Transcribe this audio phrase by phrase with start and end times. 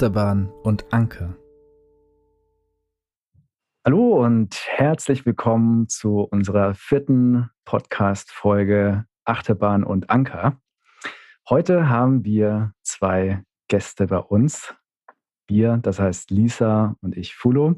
[0.00, 1.36] Achterbahn und Anker.
[3.84, 10.58] Hallo und herzlich willkommen zu unserer vierten Podcast-Folge Achterbahn und Anker.
[11.50, 14.74] Heute haben wir zwei Gäste bei uns.
[15.46, 17.74] Wir, das heißt Lisa und ich, Fulo.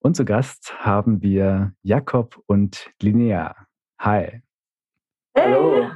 [0.00, 3.54] Und zu Gast haben wir Jakob und Linnea.
[4.00, 4.42] Hi.
[5.36, 5.52] Hey.
[5.54, 5.90] Hallo.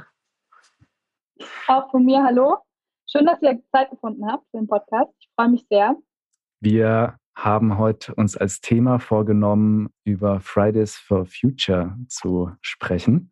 [1.67, 2.59] Auch von mir hallo.
[3.07, 5.11] Schön, dass ihr Zeit gefunden habt für den Podcast.
[5.19, 5.95] Ich freue mich sehr.
[6.59, 13.31] Wir haben heute uns als Thema vorgenommen, über Fridays for Future zu sprechen.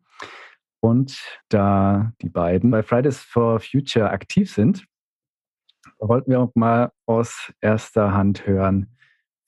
[0.80, 4.84] Und da die beiden bei Fridays for Future aktiv sind,
[5.98, 8.96] wollten wir auch mal aus erster Hand hören,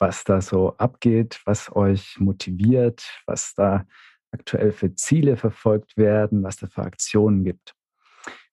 [0.01, 3.86] was da so abgeht, was euch motiviert, was da
[4.33, 7.77] aktuell für Ziele verfolgt werden, was da für Aktionen gibt.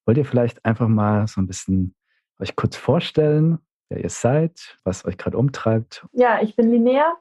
[0.06, 1.96] Wollt ihr vielleicht einfach mal so ein bisschen
[2.40, 3.60] euch kurz vorstellen,
[3.90, 6.06] wer ihr seid, was euch gerade umtreibt?
[6.12, 7.14] Ja, ich bin Linnea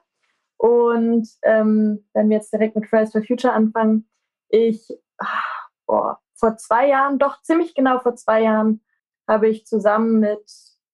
[0.57, 4.09] und ähm, wenn wir jetzt direkt mit Fridays for Future anfangen,
[4.49, 8.81] ich, ach, boah, vor zwei Jahren, doch ziemlich genau vor zwei Jahren,
[9.27, 10.43] habe ich zusammen mit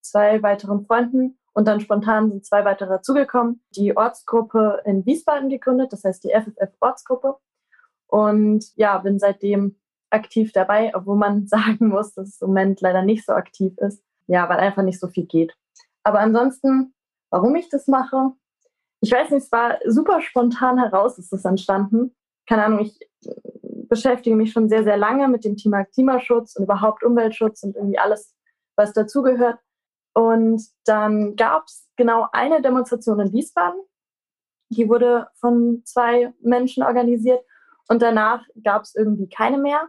[0.02, 5.92] zwei weiteren Freunden und dann spontan sind zwei weitere dazugekommen, die Ortsgruppe in Wiesbaden gegründet,
[5.92, 7.38] das heißt die FFF Ortsgruppe.
[8.08, 9.76] Und ja, bin seitdem
[10.10, 14.04] aktiv dabei, obwohl man sagen muss, dass es im Moment leider nicht so aktiv ist.
[14.28, 15.56] Ja, weil einfach nicht so viel geht.
[16.04, 16.94] Aber ansonsten,
[17.32, 18.34] warum ich das mache,
[19.02, 22.16] ich weiß nicht, es war super spontan heraus, ist das entstanden.
[22.48, 23.34] Keine Ahnung, ich äh,
[23.88, 28.00] beschäftige mich schon sehr, sehr lange mit dem Thema Klimaschutz und überhaupt Umweltschutz und irgendwie
[28.00, 28.36] alles,
[28.76, 29.60] was dazugehört.
[30.14, 33.80] Und dann gab es genau eine Demonstration in Wiesbaden.
[34.70, 37.44] Die wurde von zwei Menschen organisiert
[37.88, 39.88] und danach gab es irgendwie keine mehr.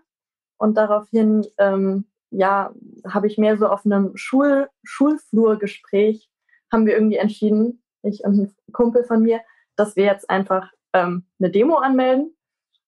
[0.60, 2.75] Und daraufhin, ähm, ja,
[3.09, 6.28] habe ich mehr so auf einem Schul Schulflurgespräch,
[6.71, 9.41] haben wir irgendwie entschieden, ich und ein Kumpel von mir,
[9.76, 12.37] dass wir jetzt einfach ähm, eine Demo anmelden,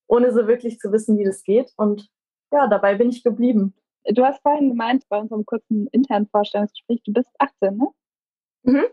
[0.07, 1.73] ohne so wirklich zu wissen, wie das geht.
[1.77, 2.11] Und
[2.53, 3.75] ja, dabei bin ich geblieben.
[4.05, 7.89] Du hast vorhin gemeint, bei unserem kurzen internen Vorstellungsgespräch, du bist 18, ne?
[8.65, 8.85] Mhm.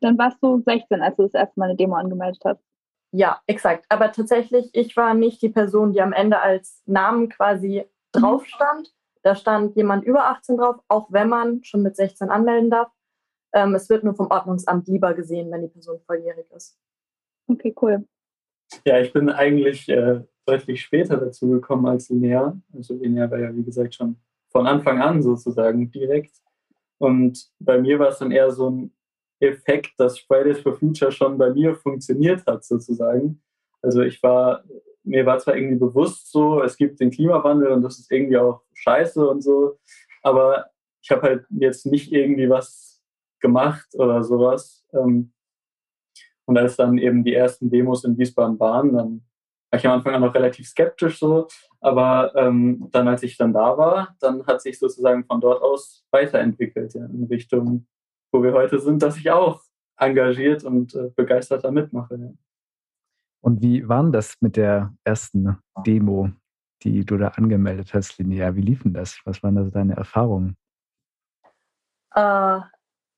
[0.00, 2.64] Dann warst du 16, als du das erste Mal eine Demo angemeldet hast.
[3.10, 3.84] Ja, exakt.
[3.90, 8.92] Aber tatsächlich, ich war nicht die Person, die am Ende als Namen quasi drauf stand.
[9.22, 12.90] Da stand jemand über 18 drauf, auch wenn man schon mit 16 anmelden darf.
[13.52, 16.78] Ähm, es wird nur vom Ordnungsamt lieber gesehen, wenn die Person volljährig ist.
[17.46, 18.06] Okay, cool.
[18.84, 22.58] Ja, ich bin eigentlich äh, deutlich später dazu gekommen als Linnea.
[22.74, 24.16] Also Linnea war ja, wie gesagt, schon
[24.50, 26.34] von Anfang an sozusagen direkt.
[26.98, 28.92] Und bei mir war es dann eher so ein
[29.40, 33.42] Effekt, dass Fridays for Future schon bei mir funktioniert hat, sozusagen.
[33.82, 34.62] Also ich war
[35.04, 38.62] mir war zwar irgendwie bewusst so, es gibt den Klimawandel und das ist irgendwie auch
[38.74, 39.78] scheiße und so,
[40.22, 40.66] aber
[41.02, 43.02] ich habe halt jetzt nicht irgendwie was
[43.40, 44.84] gemacht oder sowas.
[44.92, 45.32] Ähm,
[46.44, 49.22] und als dann eben die ersten Demos in Wiesbaden waren, dann
[49.70, 51.48] war ich am Anfang auch noch relativ skeptisch so,
[51.80, 56.04] aber ähm, dann, als ich dann da war, dann hat sich sozusagen von dort aus
[56.10, 57.86] weiterentwickelt ja, in Richtung,
[58.32, 59.62] wo wir heute sind, dass ich auch
[59.96, 62.16] engagiert und äh, begeistert da mitmache.
[62.16, 62.32] Ja.
[63.42, 66.30] Und wie war denn das mit der ersten Demo,
[66.82, 68.54] die du da angemeldet hast, Linnea?
[68.54, 69.20] Wie liefen das?
[69.24, 70.56] Was waren da deine Erfahrungen?
[72.14, 72.60] Äh,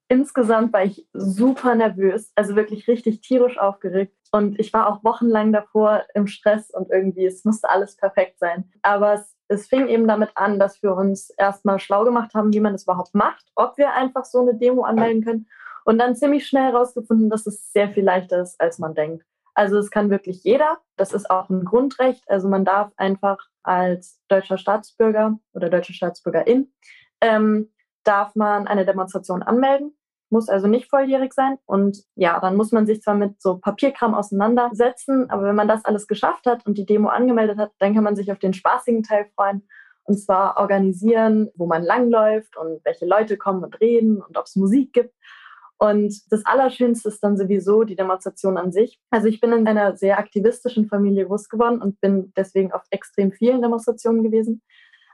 [0.08, 4.16] insgesamt war ich super nervös, also wirklich richtig tierisch aufgeregt.
[4.32, 8.64] Und ich war auch wochenlang davor im Stress und irgendwie, es musste alles perfekt sein.
[8.80, 12.60] Aber es, es fing eben damit an, dass wir uns erstmal schlau gemacht haben, wie
[12.60, 15.46] man das überhaupt macht, ob wir einfach so eine Demo anmelden können.
[15.84, 19.26] Und dann ziemlich schnell herausgefunden, dass es sehr viel leichter ist, als man denkt.
[19.54, 20.78] Also es kann wirklich jeder.
[20.96, 22.22] Das ist auch ein Grundrecht.
[22.28, 26.72] Also man darf einfach als deutscher Staatsbürger oder deutsche Staatsbürgerin
[27.24, 27.70] ähm,
[28.04, 29.96] darf man eine Demonstration anmelden,
[30.30, 31.58] muss also nicht volljährig sein.
[31.64, 35.84] Und ja, dann muss man sich zwar mit so Papierkram auseinandersetzen, aber wenn man das
[35.84, 39.02] alles geschafft hat und die Demo angemeldet hat, dann kann man sich auf den spaßigen
[39.02, 39.66] Teil freuen.
[40.06, 44.54] Und zwar organisieren, wo man langläuft und welche Leute kommen und reden und ob es
[44.54, 45.14] Musik gibt.
[45.78, 48.98] Und das Allerschönste ist dann sowieso die Demonstration an sich.
[49.10, 53.32] Also ich bin in einer sehr aktivistischen Familie groß geworden und bin deswegen auf extrem
[53.32, 54.62] vielen Demonstrationen gewesen.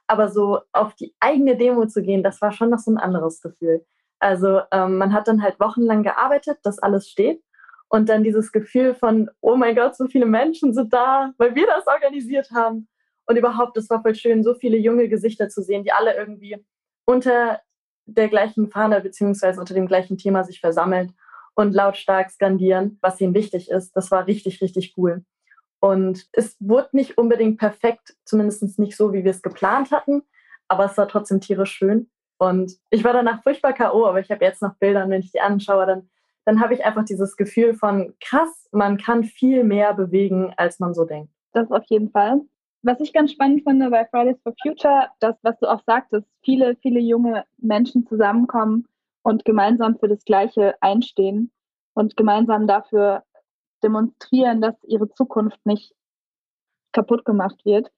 [0.07, 3.41] Aber so auf die eigene Demo zu gehen, das war schon noch so ein anderes
[3.41, 3.85] Gefühl.
[4.19, 7.43] Also ähm, man hat dann halt wochenlang gearbeitet, dass alles steht.
[7.89, 11.67] Und dann dieses Gefühl von, oh mein Gott, so viele Menschen sind da, weil wir
[11.67, 12.87] das organisiert haben.
[13.27, 16.57] Und überhaupt, es war voll schön, so viele junge Gesichter zu sehen, die alle irgendwie
[17.05, 17.61] unter
[18.15, 21.15] der gleichen Fahne beziehungsweise unter dem gleichen Thema sich versammeln
[21.55, 23.97] und lautstark skandieren, was ihnen wichtig ist.
[23.97, 25.25] Das war richtig, richtig cool.
[25.81, 30.23] Und es wurde nicht unbedingt perfekt, zumindest nicht so, wie wir es geplant hatten,
[30.69, 32.11] aber es war trotzdem tierisch schön.
[32.39, 35.33] Und ich war danach furchtbar K.O., aber ich habe jetzt noch Bilder und wenn ich
[35.33, 36.11] die anschaue, dann,
[36.45, 40.95] dann habe ich einfach dieses Gefühl von krass, man kann viel mehr bewegen, als man
[40.95, 41.33] so denkt.
[41.53, 42.41] Das auf jeden Fall.
[42.83, 46.77] Was ich ganz spannend finde bei Fridays for Future, das, was du auch sagtest, viele,
[46.77, 48.89] viele junge Menschen zusammenkommen
[49.23, 51.51] und gemeinsam für das Gleiche einstehen
[51.93, 53.23] und gemeinsam dafür
[53.83, 55.95] demonstrieren, dass ihre Zukunft nicht
[56.93, 57.91] kaputt gemacht wird.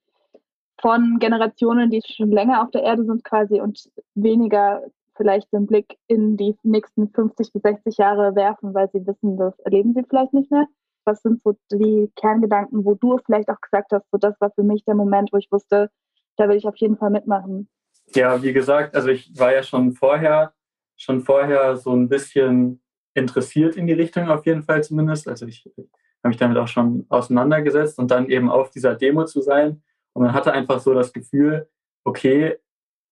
[0.81, 4.83] Von Generationen, die schon länger auf der Erde sind quasi und weniger
[5.15, 9.57] vielleicht den Blick in die nächsten 50 bis 60 Jahre werfen, weil sie wissen, das
[9.61, 10.67] erleben sie vielleicht nicht mehr.
[11.05, 14.63] Was sind so die Kerngedanken, wo du vielleicht auch gesagt hast, so das war für
[14.63, 15.91] mich der Moment, wo ich wusste,
[16.37, 17.69] da will ich auf jeden Fall mitmachen.
[18.15, 20.55] Ja, wie gesagt, also ich war ja schon vorher,
[20.97, 22.83] schon vorher so ein bisschen
[23.15, 25.29] interessiert in die Richtung auf jeden Fall zumindest.
[25.29, 29.41] Also ich habe mich damit auch schon auseinandergesetzt und dann eben auf dieser Demo zu
[29.41, 29.83] sein.
[30.15, 31.69] Und man hatte einfach so das Gefühl,
[32.05, 32.59] okay,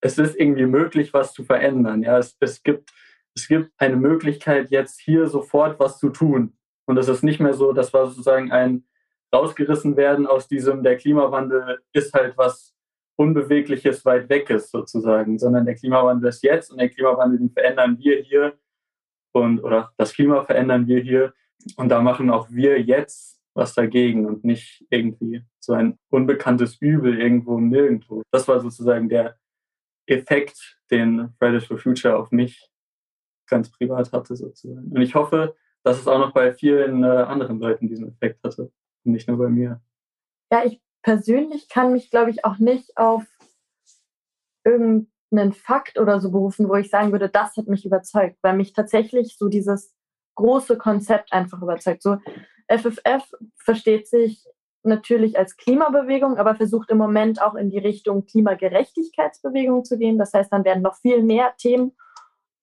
[0.01, 2.03] es ist irgendwie möglich, was zu verändern.
[2.03, 2.91] Ja, es, es, gibt,
[3.35, 6.57] es gibt eine Möglichkeit, jetzt hier sofort was zu tun.
[6.91, 8.85] Und es ist nicht mehr so, das war sozusagen ein
[9.33, 12.75] rausgerissen werden aus diesem, der Klimawandel ist halt was
[13.15, 17.97] Unbewegliches, weit weg ist sozusagen, sondern der Klimawandel ist jetzt und der Klimawandel, den verändern
[18.01, 18.59] wir hier
[19.33, 21.33] und oder das Klima verändern wir hier
[21.77, 27.21] und da machen auch wir jetzt was dagegen und nicht irgendwie so ein unbekanntes Übel
[27.21, 28.23] irgendwo nirgendwo.
[28.33, 29.37] Das war sozusagen der
[30.07, 32.69] Effekt, den Fridays for Future auf mich
[33.47, 34.91] ganz privat hatte sozusagen.
[34.91, 38.71] Und ich hoffe, dass es auch noch bei vielen äh, anderen Leuten diesen Effekt hatte
[39.05, 39.81] und nicht nur bei mir.
[40.53, 43.25] Ja, ich persönlich kann mich, glaube ich, auch nicht auf
[44.65, 48.73] irgendeinen Fakt oder so berufen, wo ich sagen würde, das hat mich überzeugt, weil mich
[48.73, 49.95] tatsächlich so dieses
[50.35, 52.03] große Konzept einfach überzeugt.
[52.03, 52.19] So
[52.69, 54.45] FFF versteht sich
[54.83, 60.19] natürlich als Klimabewegung, aber versucht im Moment auch in die Richtung Klimagerechtigkeitsbewegung zu gehen.
[60.19, 61.93] Das heißt, dann werden noch viel mehr Themen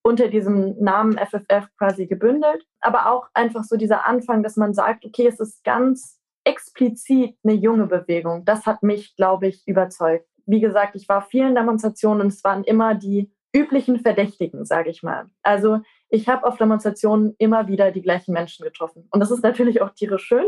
[0.07, 2.65] unter diesem Namen FFF quasi gebündelt.
[2.79, 7.53] Aber auch einfach so dieser Anfang, dass man sagt, okay, es ist ganz explizit eine
[7.53, 8.45] junge Bewegung.
[8.45, 10.25] Das hat mich, glaube ich, überzeugt.
[10.45, 15.03] Wie gesagt, ich war vielen Demonstrationen und es waren immer die üblichen Verdächtigen, sage ich
[15.03, 15.29] mal.
[15.43, 19.09] Also ich habe auf Demonstrationen immer wieder die gleichen Menschen getroffen.
[19.11, 20.45] Und das ist natürlich auch tierisch schön,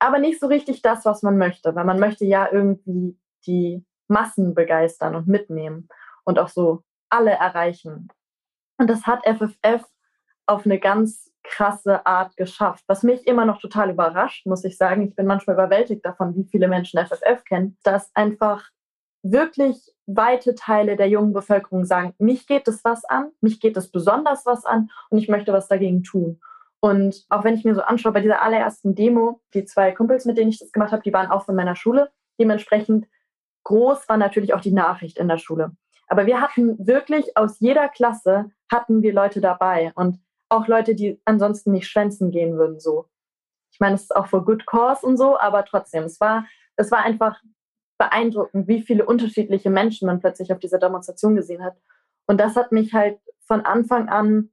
[0.00, 3.16] aber nicht so richtig das, was man möchte, weil man möchte ja irgendwie
[3.46, 5.88] die Massen begeistern und mitnehmen
[6.24, 8.08] und auch so alle erreichen.
[8.78, 9.84] Und das hat FFF
[10.46, 12.84] auf eine ganz krasse Art geschafft.
[12.86, 16.44] Was mich immer noch total überrascht, muss ich sagen, ich bin manchmal überwältigt davon, wie
[16.44, 18.68] viele Menschen FFF kennen, dass einfach
[19.22, 23.90] wirklich weite Teile der jungen Bevölkerung sagen, mich geht es was an, mich geht es
[23.90, 26.40] besonders was an und ich möchte was dagegen tun.
[26.80, 30.38] Und auch wenn ich mir so anschaue, bei dieser allerersten Demo, die zwei Kumpels, mit
[30.38, 32.10] denen ich das gemacht habe, die waren auch von meiner Schule.
[32.40, 33.08] Dementsprechend
[33.64, 35.72] groß war natürlich auch die Nachricht in der Schule.
[36.06, 40.18] Aber wir hatten wirklich aus jeder Klasse hatten wir Leute dabei und
[40.48, 43.08] auch Leute, die ansonsten nicht schwänzen gehen würden, so.
[43.70, 46.90] Ich meine, es ist auch for good cause und so, aber trotzdem, es war, es
[46.90, 47.40] war einfach
[47.98, 51.76] beeindruckend, wie viele unterschiedliche Menschen man plötzlich auf dieser Demonstration gesehen hat.
[52.26, 54.50] Und das hat mich halt von Anfang an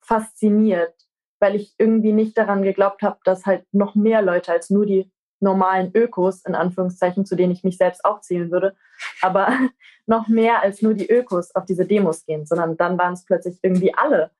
[0.00, 0.94] fasziniert,
[1.40, 5.10] weil ich irgendwie nicht daran geglaubt habe, dass halt noch mehr Leute als nur die
[5.40, 8.76] normalen Ökos, in Anführungszeichen, zu denen ich mich selbst auch zählen würde,
[9.20, 9.48] aber
[10.06, 13.58] noch mehr als nur die Ökos auf diese Demos gehen, sondern dann waren es plötzlich
[13.62, 14.30] irgendwie alle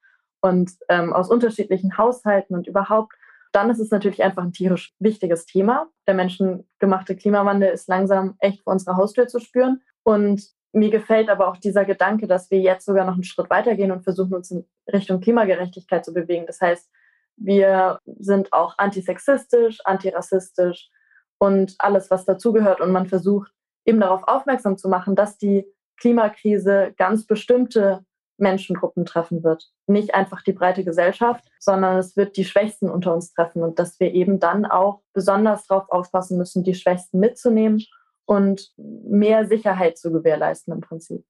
[0.41, 3.15] und ähm, aus unterschiedlichen Haushalten und überhaupt.
[3.53, 5.87] Dann ist es natürlich einfach ein tierisch wichtiges Thema.
[6.07, 9.81] Der menschengemachte Klimawandel ist langsam echt vor unserer Haustür zu spüren.
[10.03, 10.43] Und
[10.73, 14.03] mir gefällt aber auch dieser Gedanke, dass wir jetzt sogar noch einen Schritt weitergehen und
[14.03, 16.47] versuchen, uns in Richtung Klimagerechtigkeit zu bewegen.
[16.47, 16.91] Das heißt,
[17.37, 20.91] wir sind auch antisexistisch, antirassistisch
[21.39, 22.81] und alles, was dazugehört.
[22.81, 23.54] Und man versucht
[23.85, 25.67] eben darauf aufmerksam zu machen, dass die
[25.99, 28.05] Klimakrise ganz bestimmte
[28.37, 29.71] Menschengruppen treffen wird.
[29.87, 34.01] Nicht einfach die breite Gesellschaft, sondern es wird die Schwächsten unter uns treffen und dass
[34.01, 37.85] wir eben dann auch besonders darauf aufpassen müssen, die Schwächsten mitzunehmen
[38.27, 41.25] und mehr Sicherheit zu gewährleisten im Prinzip.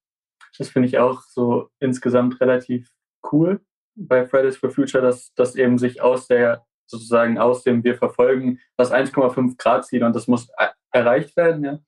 [0.57, 2.91] Das finde ich auch so insgesamt relativ
[3.33, 3.61] cool
[3.97, 8.61] bei Fridays for Future, dass das eben sich aus der sozusagen aus dem wir verfolgen
[8.77, 10.49] das 1,5 Grad Ziel und das muss
[10.93, 11.79] erreicht werden, ja,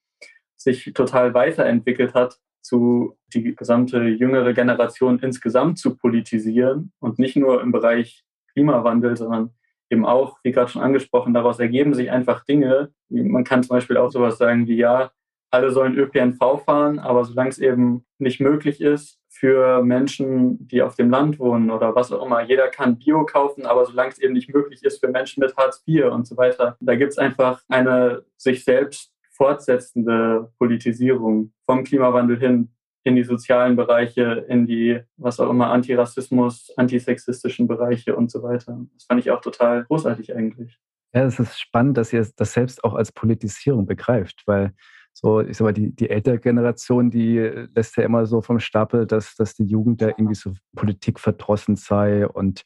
[0.56, 7.62] sich total weiterentwickelt hat, zu die gesamte jüngere Generation insgesamt zu politisieren und nicht nur
[7.62, 9.50] im Bereich Klimawandel, sondern
[9.90, 12.90] eben auch, wie gerade schon angesprochen, daraus ergeben sich einfach Dinge.
[13.08, 15.12] Man kann zum Beispiel auch sowas sagen wie, ja,
[15.50, 20.96] alle sollen ÖPNV fahren, aber solange es eben nicht möglich ist für Menschen, die auf
[20.96, 24.32] dem Land wohnen oder was auch immer, jeder kann Bio kaufen, aber solange es eben
[24.32, 27.62] nicht möglich ist für Menschen mit Hartz IV und so weiter, da gibt es einfach
[27.68, 32.70] eine sich selbst fortsetzende Politisierung vom Klimawandel hin
[33.04, 38.80] in die sozialen Bereiche, in die, was auch immer, Antirassismus, antisexistischen Bereiche und so weiter.
[38.94, 40.78] Das fand ich auch total großartig eigentlich.
[41.14, 44.72] Ja, es ist spannend, dass ihr das selbst auch als Politisierung begreift, weil
[45.12, 47.38] so, ich sag mal, die, die ältere Generation, die
[47.74, 52.26] lässt ja immer so vom Stapel, dass, dass die Jugend da irgendwie so politikverdrossen sei
[52.26, 52.64] und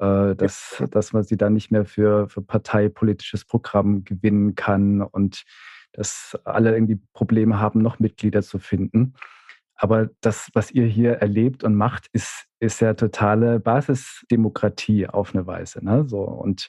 [0.00, 5.44] äh, dass, dass man sie da nicht mehr für, für parteipolitisches Programm gewinnen kann und
[5.98, 9.14] dass alle irgendwie Probleme haben, noch Mitglieder zu finden.
[9.74, 15.46] Aber das, was ihr hier erlebt und macht, ist, ist ja totale Basisdemokratie auf eine
[15.46, 15.84] Weise.
[15.84, 16.04] Ne?
[16.08, 16.68] So, und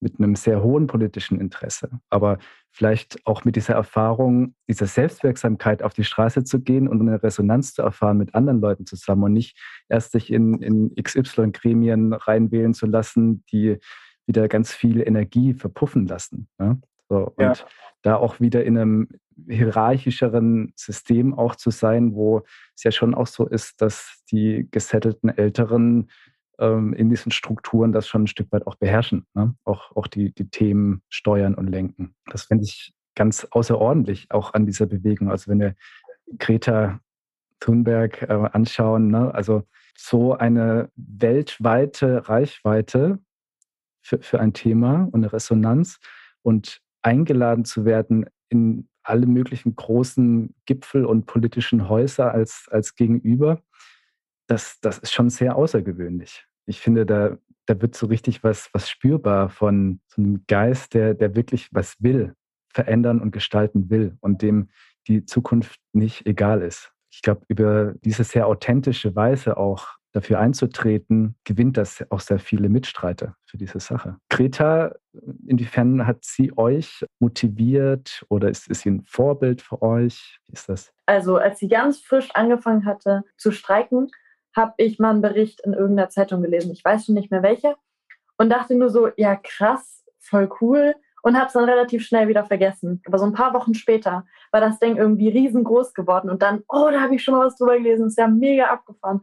[0.00, 1.90] mit einem sehr hohen politischen Interesse.
[2.08, 2.38] Aber
[2.70, 7.74] vielleicht auch mit dieser Erfahrung, dieser Selbstwirksamkeit auf die Straße zu gehen und eine Resonanz
[7.74, 9.58] zu erfahren mit anderen Leuten zusammen und nicht
[9.90, 13.78] erst sich in, in XY-Gremien reinwählen zu lassen, die
[14.26, 16.48] wieder ganz viel Energie verpuffen lassen.
[16.58, 16.80] Ne?
[17.10, 17.54] So, und ja.
[18.02, 19.08] Da auch wieder in einem
[19.48, 22.42] hierarchischeren System auch zu sein, wo
[22.76, 26.10] es ja schon auch so ist, dass die gesettelten Älteren
[26.58, 29.54] ähm, in diesen Strukturen das schon ein Stück weit auch beherrschen, ne?
[29.64, 32.14] auch, auch die, die Themen steuern und lenken.
[32.30, 35.30] Das finde ich ganz außerordentlich auch an dieser Bewegung.
[35.30, 35.74] Also wenn wir
[36.38, 37.00] Greta
[37.60, 39.34] Thunberg äh, anschauen, ne?
[39.34, 39.64] also
[39.96, 43.18] so eine weltweite Reichweite
[44.00, 45.98] für, für ein Thema und eine Resonanz
[46.42, 53.62] und eingeladen zu werden in alle möglichen großen Gipfel und politischen Häuser als, als Gegenüber,
[54.46, 58.88] das, das ist schon sehr außergewöhnlich ich finde, da, da wird so richtig was, was
[58.88, 62.34] spürbar von so einem Geist, der, der wirklich was will,
[62.68, 64.70] verändern und gestalten will und dem
[65.08, 66.92] die Zukunft nicht egal ist.
[67.10, 72.68] Ich glaube, über diese sehr authentische Weise auch dafür einzutreten, gewinnt das auch sehr viele
[72.68, 74.16] Mitstreiter für diese Sache.
[74.28, 74.94] Greta,
[75.46, 80.40] inwiefern hat sie euch motiviert oder ist, ist sie ein Vorbild für euch?
[80.46, 80.92] Wie ist das?
[81.06, 84.10] Also als sie ganz frisch angefangen hatte zu streiken,
[84.56, 87.76] habe ich mal einen Bericht in irgendeiner Zeitung gelesen, ich weiß schon nicht mehr welche,
[88.36, 92.44] und dachte nur so, ja krass, voll cool, und habe es dann relativ schnell wieder
[92.44, 93.02] vergessen.
[93.06, 96.88] Aber so ein paar Wochen später war das Ding irgendwie riesengroß geworden und dann, oh,
[96.90, 99.20] da habe ich schon mal was drüber gelesen, ist ja mega abgefahren.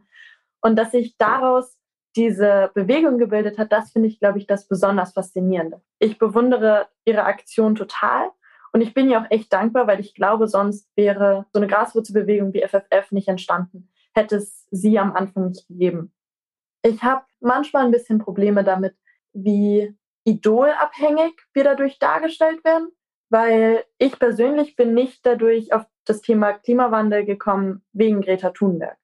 [0.60, 1.76] Und dass sich daraus
[2.16, 5.80] diese Bewegung gebildet hat, das finde ich, glaube ich, das besonders Faszinierende.
[5.98, 8.30] Ich bewundere ihre Aktion total
[8.72, 12.52] und ich bin ihr auch echt dankbar, weil ich glaube, sonst wäre so eine Graswurzelbewegung
[12.52, 13.88] wie FFF nicht entstanden
[14.18, 16.12] hätte es sie am Anfang nicht gegeben.
[16.82, 18.94] Ich habe manchmal ein bisschen Probleme damit,
[19.32, 22.88] wie idolabhängig wir dadurch dargestellt werden,
[23.30, 28.98] weil ich persönlich bin nicht dadurch auf das Thema Klimawandel gekommen wegen Greta Thunberg.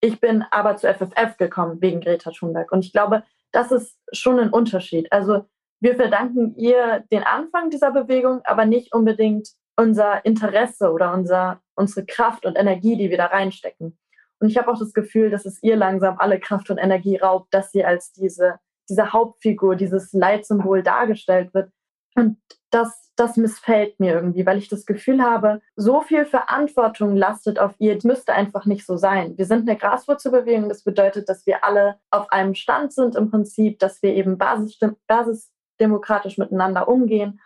[0.00, 2.72] Ich bin aber zu FFF gekommen wegen Greta Thunberg.
[2.72, 5.10] Und ich glaube, das ist schon ein Unterschied.
[5.12, 5.46] Also
[5.80, 12.04] wir verdanken ihr den Anfang dieser Bewegung, aber nicht unbedingt unser Interesse oder unser, unsere
[12.04, 13.98] Kraft und Energie, die wir da reinstecken.
[14.38, 17.52] Und ich habe auch das Gefühl, dass es ihr langsam alle Kraft und Energie raubt,
[17.52, 21.70] dass sie als diese, diese Hauptfigur, dieses Leitsymbol dargestellt wird.
[22.14, 22.38] Und
[22.70, 27.74] das, das missfällt mir irgendwie, weil ich das Gefühl habe, so viel Verantwortung lastet auf
[27.78, 29.36] ihr, es müsste einfach nicht so sein.
[29.36, 33.78] Wir sind eine Graswurzelbewegung, das bedeutet, dass wir alle auf einem Stand sind im Prinzip,
[33.78, 37.40] dass wir eben basisdemokratisch miteinander umgehen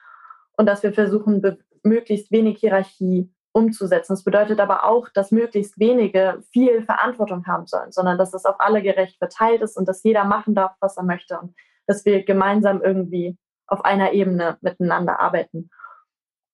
[0.56, 1.42] und dass wir versuchen,
[1.83, 4.14] möglichst wenig Hierarchie umzusetzen.
[4.14, 8.56] Das bedeutet aber auch, dass möglichst wenige viel Verantwortung haben sollen, sondern dass es auf
[8.59, 11.54] alle gerecht verteilt ist und dass jeder machen darf, was er möchte und
[11.87, 15.71] dass wir gemeinsam irgendwie auf einer Ebene miteinander arbeiten.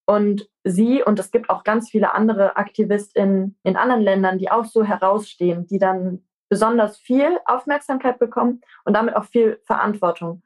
[0.06, 4.64] Und sie, und es gibt auch ganz viele andere AktivistInnen in anderen Ländern, die auch
[4.64, 10.42] so herausstehen, die dann besonders viel Aufmerksamkeit bekommen und damit auch viel Verantwortung.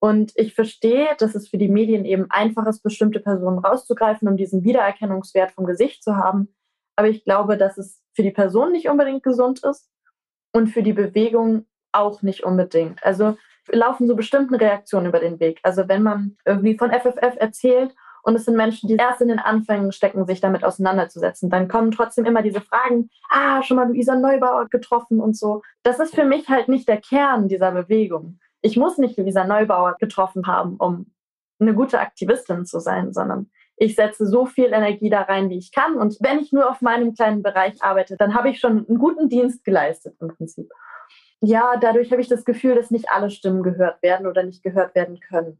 [0.00, 4.36] Und ich verstehe, dass es für die Medien eben einfach ist, bestimmte Personen rauszugreifen, um
[4.36, 6.54] diesen Wiedererkennungswert vom Gesicht zu haben.
[6.96, 9.90] Aber ich glaube, dass es für die Person nicht unbedingt gesund ist
[10.52, 13.02] und für die Bewegung auch nicht unbedingt.
[13.02, 15.60] Also laufen so bestimmte Reaktionen über den Weg.
[15.62, 19.38] Also wenn man irgendwie von FFF erzählt und es sind Menschen, die erst in den
[19.38, 24.16] Anfängen stecken, sich damit auseinanderzusetzen, dann kommen trotzdem immer diese Fragen, ah, schon mal Luisa
[24.16, 25.62] Neubauer getroffen und so.
[25.82, 29.96] Das ist für mich halt nicht der Kern dieser Bewegung ich muss nicht Lisa Neubauer
[29.98, 31.06] getroffen haben, um
[31.58, 35.70] eine gute Aktivistin zu sein, sondern ich setze so viel Energie da rein, wie ich
[35.72, 35.96] kann.
[35.96, 39.28] Und wenn ich nur auf meinem kleinen Bereich arbeite, dann habe ich schon einen guten
[39.28, 40.70] Dienst geleistet im Prinzip.
[41.40, 44.94] Ja, dadurch habe ich das Gefühl, dass nicht alle Stimmen gehört werden oder nicht gehört
[44.94, 45.58] werden können.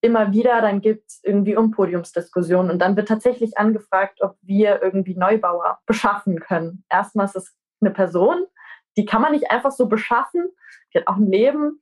[0.00, 4.80] Immer wieder, dann gibt es irgendwie um Podiumsdiskussionen und dann wird tatsächlich angefragt, ob wir
[4.82, 6.84] irgendwie Neubauer beschaffen können.
[6.88, 8.44] Erstmal ist es eine Person,
[8.96, 10.48] die kann man nicht einfach so beschaffen,
[10.92, 11.80] die hat auch ein Leben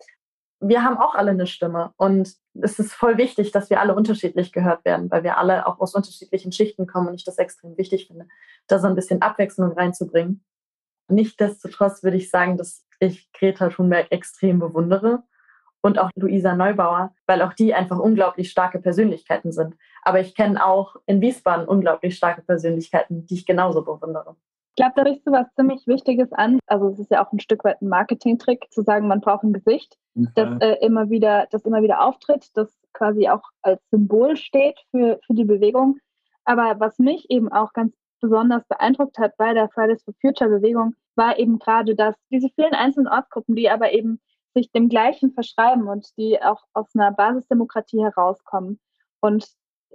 [0.60, 4.52] wir haben auch alle eine Stimme und es ist voll wichtig, dass wir alle unterschiedlich
[4.52, 8.06] gehört werden, weil wir alle auch aus unterschiedlichen Schichten kommen und ich das extrem wichtig
[8.06, 8.26] finde,
[8.66, 10.44] da so ein bisschen Abwechslung reinzubringen.
[11.08, 15.22] Nichtsdestotrotz würde ich sagen, dass ich Greta Thunberg extrem bewundere
[15.80, 19.76] und auch Luisa Neubauer, weil auch die einfach unglaublich starke Persönlichkeiten sind.
[20.02, 24.36] Aber ich kenne auch in Wiesbaden unglaublich starke Persönlichkeiten, die ich genauso bewundere.
[24.70, 26.58] Ich glaube, da riechst du was ziemlich Wichtiges an.
[26.66, 29.54] Also es ist ja auch ein Stück weit ein Marketingtrick, zu sagen, man braucht ein
[29.54, 30.28] Gesicht, okay.
[30.34, 35.18] das äh, immer wieder, das immer wieder auftritt, das quasi auch als Symbol steht für,
[35.24, 35.98] für die Bewegung.
[36.44, 37.94] Aber was mich eben auch ganz
[38.28, 42.74] besonders beeindruckt hat bei der Fridays for Future Bewegung, war eben gerade das, diese vielen
[42.74, 44.20] einzelnen Ortsgruppen, die aber eben
[44.54, 48.80] sich dem Gleichen verschreiben und die auch aus einer Basisdemokratie herauskommen.
[49.20, 49.46] Und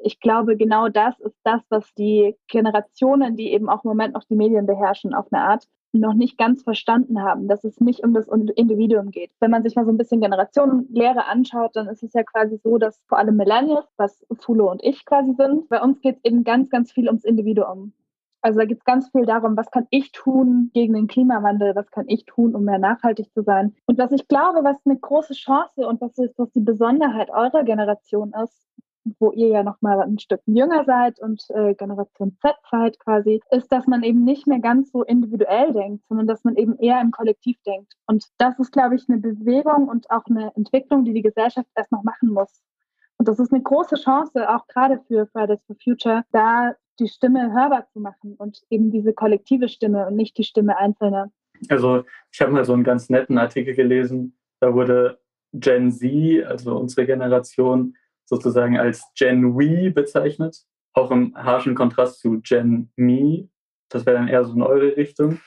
[0.03, 4.23] ich glaube, genau das ist das, was die Generationen, die eben auch im Moment noch
[4.23, 8.13] die Medien beherrschen, auf eine Art noch nicht ganz verstanden haben, dass es nicht um
[8.13, 9.31] das Individuum geht.
[9.39, 12.77] Wenn man sich mal so ein bisschen Generationenlehre anschaut, dann ist es ja quasi so,
[12.77, 16.43] dass vor allem Millennials, was Fulo und ich quasi sind, bei uns geht es eben
[16.43, 17.93] ganz, ganz viel ums Individuum.
[18.41, 21.91] Also da geht es ganz viel darum, was kann ich tun gegen den Klimawandel, was
[21.91, 23.75] kann ich tun, um mehr nachhaltig zu sein.
[23.85, 27.63] Und was ich glaube, was eine große Chance und was, ist, was die Besonderheit eurer
[27.63, 28.67] Generation ist,
[29.19, 33.41] wo ihr ja noch mal ein Stück jünger seid und äh, Generation Z seid quasi,
[33.51, 37.01] ist, dass man eben nicht mehr ganz so individuell denkt, sondern dass man eben eher
[37.01, 37.93] im Kollektiv denkt.
[38.05, 41.91] Und das ist, glaube ich, eine Bewegung und auch eine Entwicklung, die die Gesellschaft erst
[41.91, 42.61] noch machen muss.
[43.17, 47.53] Und das ist eine große Chance, auch gerade für Fridays for Future, da die Stimme
[47.53, 51.31] hörbar zu machen und eben diese kollektive Stimme und nicht die Stimme Einzelner.
[51.69, 55.19] Also ich habe mal so einen ganz netten Artikel gelesen, da wurde
[55.53, 57.95] Gen Z, also unsere Generation,
[58.25, 63.49] sozusagen als Gen We bezeichnet, auch im harschen Kontrast zu Gen Me.
[63.89, 65.39] Das wäre dann eher so in eure Richtung.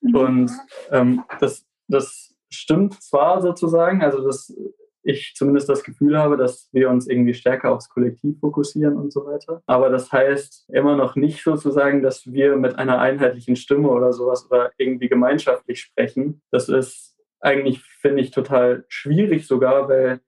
[0.00, 0.14] Mhm.
[0.14, 0.50] Und
[0.90, 4.54] ähm, das, das stimmt zwar sozusagen, also dass
[5.02, 9.24] ich zumindest das Gefühl habe, dass wir uns irgendwie stärker aufs Kollektiv fokussieren und so
[9.26, 9.62] weiter.
[9.66, 14.46] Aber das heißt immer noch nicht sozusagen, dass wir mit einer einheitlichen Stimme oder sowas
[14.50, 16.42] oder irgendwie gemeinschaftlich sprechen.
[16.50, 20.20] Das ist eigentlich, finde ich, total schwierig sogar, weil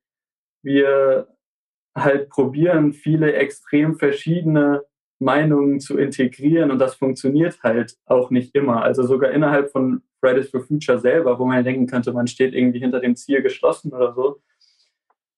[0.62, 1.28] wir
[1.94, 4.85] halt probieren, viele extrem verschiedene
[5.20, 8.83] Meinungen zu integrieren und das funktioniert halt auch nicht immer.
[8.83, 12.78] Also sogar innerhalb von Fridays for Future selber, wo man denken könnte, man steht irgendwie
[12.78, 14.40] hinter dem Ziel geschlossen oder so,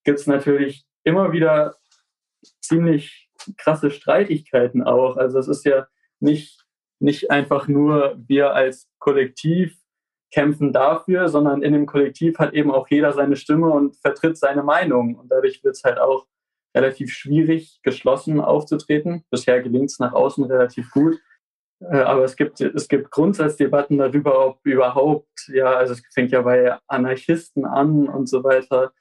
[0.05, 1.77] gibt es natürlich immer wieder
[2.61, 5.17] ziemlich krasse Streitigkeiten auch.
[5.17, 5.87] Also es ist ja
[6.21, 6.65] nicht,
[7.01, 9.77] nicht einfach nur wir als Kollektiv
[10.33, 14.63] kämpfen dafür, sondern in dem Kollektiv hat eben auch jeder seine Stimme und vertritt seine
[14.63, 15.17] Meinung.
[15.17, 16.27] Und dadurch wird es halt auch
[16.75, 19.25] relativ schwierig, geschlossen aufzutreten.
[19.31, 21.21] Bisher gelingt es nach außen relativ gut.
[21.81, 26.43] Äh, aber es gibt, es gibt Grundsatzdebatten darüber, ob überhaupt, ja, also es fängt ja
[26.43, 28.93] bei Anarchisten an und so weiter,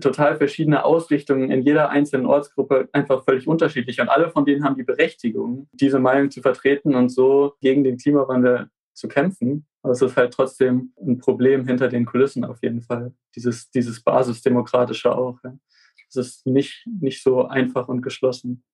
[0.00, 4.00] total verschiedene Ausrichtungen in jeder einzelnen Ortsgruppe einfach völlig unterschiedlich.
[4.00, 7.96] Und alle von denen haben die Berechtigung, diese Meinung zu vertreten und so gegen den
[7.96, 9.66] Klimawandel zu kämpfen.
[9.82, 13.12] Aber es ist halt trotzdem ein Problem hinter den Kulissen auf jeden Fall.
[13.36, 15.38] Dieses, dieses Basisdemokratische auch.
[15.44, 15.54] Ja
[16.16, 18.64] es ist nicht, nicht so einfach und geschlossen.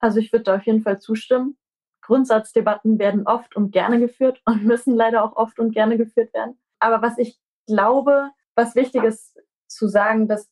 [0.00, 1.56] Also ich würde da auf jeden Fall zustimmen.
[2.02, 6.58] Grundsatzdebatten werden oft und gerne geführt und müssen leider auch oft und gerne geführt werden.
[6.80, 10.48] Aber was ich glaube, was wichtig ist zu sagen, dass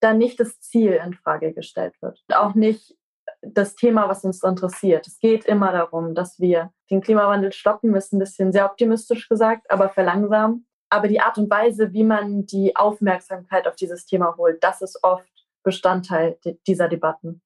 [0.00, 2.22] da nicht das Ziel in Frage gestellt wird.
[2.32, 2.96] Auch nicht
[3.42, 5.06] das Thema, was uns interessiert.
[5.06, 9.70] Es geht immer darum, dass wir den Klimawandel stoppen müssen, ein bisschen sehr optimistisch gesagt,
[9.70, 10.66] aber verlangsamen.
[10.88, 14.98] Aber die Art und Weise, wie man die Aufmerksamkeit auf dieses Thema holt, das ist
[15.02, 15.28] oft
[15.64, 17.42] Bestandteil dieser Debatten.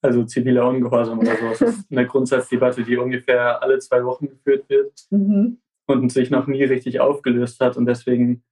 [0.00, 4.92] Also ziviler Ungehorsam oder sowas ist eine Grundsatzdebatte, die ungefähr alle zwei Wochen geführt wird
[5.10, 5.60] mhm.
[5.86, 7.76] und sich noch nie richtig aufgelöst hat.
[7.76, 8.42] Und deswegen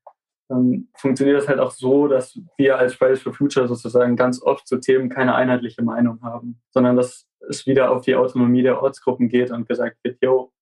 [0.50, 4.66] ähm, funktioniert das halt auch so, dass wir als Fridays for Future sozusagen ganz oft
[4.66, 9.28] zu Themen keine einheitliche Meinung haben, sondern dass es wieder auf die Autonomie der Ortsgruppen
[9.28, 10.52] geht und gesagt wird, yo,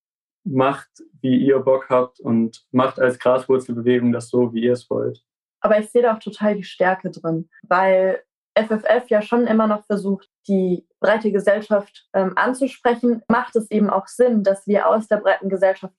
[0.44, 5.22] macht, wie ihr Bock habt und macht als Graswurzelbewegung das so, wie ihr es wollt.
[5.60, 8.22] Aber ich sehe da auch total die Stärke drin, weil
[8.56, 14.06] FFF ja schon immer noch versucht, die breite Gesellschaft ähm, anzusprechen, macht es eben auch
[14.06, 15.94] Sinn, dass wir aus der breiten Gesellschaft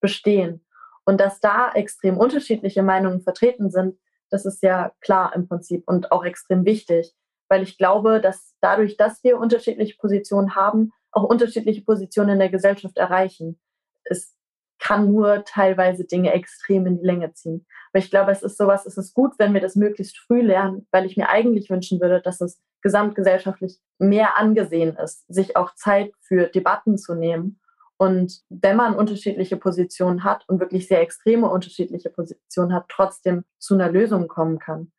[0.00, 0.64] bestehen.
[1.08, 6.12] Und dass da extrem unterschiedliche Meinungen vertreten sind, das ist ja klar im Prinzip und
[6.12, 7.14] auch extrem wichtig,
[7.48, 12.50] weil ich glaube, dass dadurch, dass wir unterschiedliche Positionen haben, auch unterschiedliche Positionen in der
[12.50, 13.58] Gesellschaft erreichen.
[14.04, 14.36] Es
[14.78, 17.64] kann nur teilweise Dinge extrem in die Länge ziehen.
[17.90, 20.86] Aber ich glaube, es ist sowas, es ist gut, wenn wir das möglichst früh lernen,
[20.90, 26.12] weil ich mir eigentlich wünschen würde, dass es gesamtgesellschaftlich mehr angesehen ist, sich auch Zeit
[26.20, 27.58] für Debatten zu nehmen.
[27.98, 33.74] Und wenn man unterschiedliche Positionen hat und wirklich sehr extreme unterschiedliche Positionen hat, trotzdem zu
[33.74, 34.92] einer Lösung kommen kann.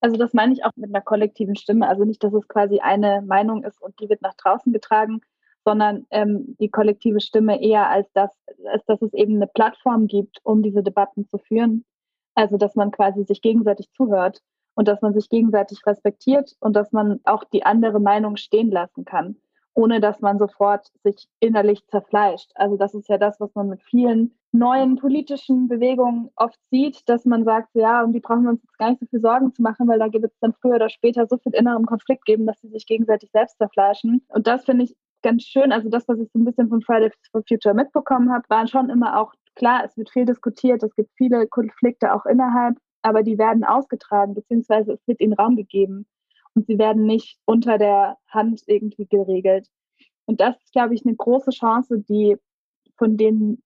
[0.00, 1.86] Also das meine ich auch mit einer kollektiven Stimme.
[1.86, 5.20] Also nicht, dass es quasi eine Meinung ist und die wird nach draußen getragen,
[5.66, 8.30] sondern ähm, die kollektive Stimme eher als das,
[8.72, 11.84] als dass es eben eine Plattform gibt, um diese Debatten zu führen.
[12.34, 14.40] Also dass man quasi sich gegenseitig zuhört
[14.74, 19.04] und dass man sich gegenseitig respektiert und dass man auch die andere Meinung stehen lassen
[19.04, 19.36] kann,
[19.74, 22.50] ohne dass man sofort sich innerlich zerfleischt.
[22.54, 27.24] Also das ist ja das, was man mit vielen neuen politischen Bewegungen oft sieht, dass
[27.24, 29.62] man sagt, ja, um die brauchen wir uns jetzt gar nicht so viel Sorgen zu
[29.62, 32.60] machen, weil da wird es dann früher oder später so viel inneren Konflikt geben, dass
[32.60, 34.24] sie sich gegenseitig selbst zerfleischen.
[34.28, 35.70] Und das finde ich ganz schön.
[35.72, 38.90] Also das, was ich so ein bisschen von Fridays for Future mitbekommen habe, waren schon
[38.90, 43.38] immer auch klar, es wird viel diskutiert, es gibt viele Konflikte auch innerhalb aber die
[43.38, 46.06] werden ausgetragen, beziehungsweise es wird ihnen Raum gegeben
[46.60, 49.66] und sie werden nicht unter der Hand irgendwie geregelt.
[50.26, 52.36] Und das ist, glaube ich, eine große Chance, die
[52.98, 53.62] von denen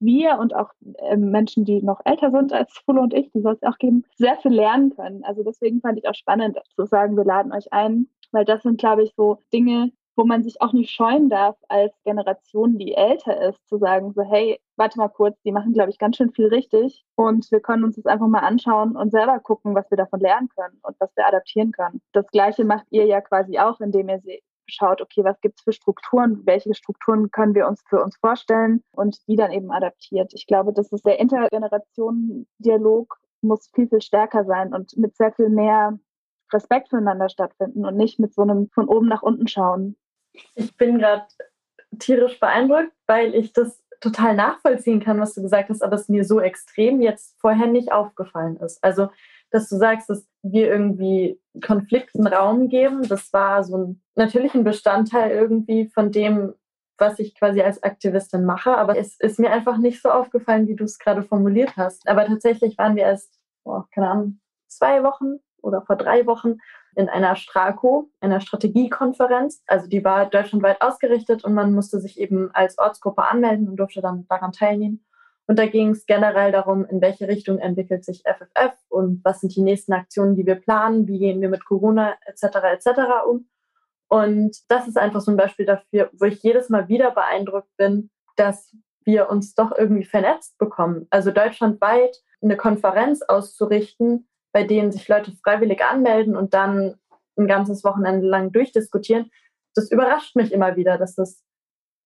[0.00, 3.54] wir und auch äh, Menschen, die noch älter sind als Fulle und ich, die soll
[3.54, 5.22] es auch geben, sehr viel lernen können.
[5.22, 8.80] Also deswegen fand ich auch spannend zu sagen, wir laden euch ein, weil das sind,
[8.80, 13.48] glaube ich, so Dinge, wo man sich auch nicht scheuen darf, als Generation, die älter
[13.48, 16.48] ist, zu sagen, so, hey, warte mal kurz, die machen, glaube ich, ganz schön viel
[16.48, 20.20] richtig und wir können uns das einfach mal anschauen und selber gucken, was wir davon
[20.20, 22.00] lernen können und was wir adaptieren können.
[22.12, 24.20] Das Gleiche macht ihr ja quasi auch, indem ihr
[24.66, 28.82] schaut, okay, was gibt es für Strukturen, welche Strukturen können wir uns für uns vorstellen
[28.92, 30.32] und die dann eben adaptiert.
[30.34, 35.48] Ich glaube, das ist der Intergenerationen-Dialog muss viel, viel stärker sein und mit sehr viel
[35.48, 35.98] mehr
[36.52, 39.96] Respekt füreinander stattfinden und nicht mit so einem von oben nach unten schauen.
[40.54, 41.26] Ich bin gerade
[41.98, 46.24] tierisch beeindruckt, weil ich das total nachvollziehen kann, was du gesagt hast, aber es mir
[46.24, 48.82] so extrem jetzt vorher nicht aufgefallen ist.
[48.82, 49.08] Also,
[49.50, 55.30] dass du sagst, dass wir irgendwie Konflikten Raum geben, das war so ein natürlichen Bestandteil
[55.30, 56.54] irgendwie von dem,
[56.98, 60.76] was ich quasi als Aktivistin mache, aber es ist mir einfach nicht so aufgefallen, wie
[60.76, 62.08] du es gerade formuliert hast.
[62.08, 66.58] Aber tatsächlich waren wir erst, oh, keine Ahnung, zwei Wochen oder vor drei Wochen
[66.94, 69.62] in einer Strako, einer Strategiekonferenz.
[69.66, 74.00] Also die war deutschlandweit ausgerichtet und man musste sich eben als Ortsgruppe anmelden und durfte
[74.00, 75.04] dann daran teilnehmen.
[75.46, 79.54] Und da ging es generell darum, in welche Richtung entwickelt sich FFF und was sind
[79.54, 82.44] die nächsten Aktionen, die wir planen, wie gehen wir mit Corona etc.
[82.72, 82.88] etc.
[83.26, 83.48] um.
[84.08, 88.10] Und das ist einfach so ein Beispiel dafür, wo ich jedes Mal wieder beeindruckt bin,
[88.36, 88.74] dass
[89.04, 91.06] wir uns doch irgendwie vernetzt bekommen.
[91.10, 96.96] Also deutschlandweit eine Konferenz auszurichten, bei denen sich Leute freiwillig anmelden und dann
[97.36, 99.30] ein ganzes Wochenende lang durchdiskutieren.
[99.74, 101.42] Das überrascht mich immer wieder, dass das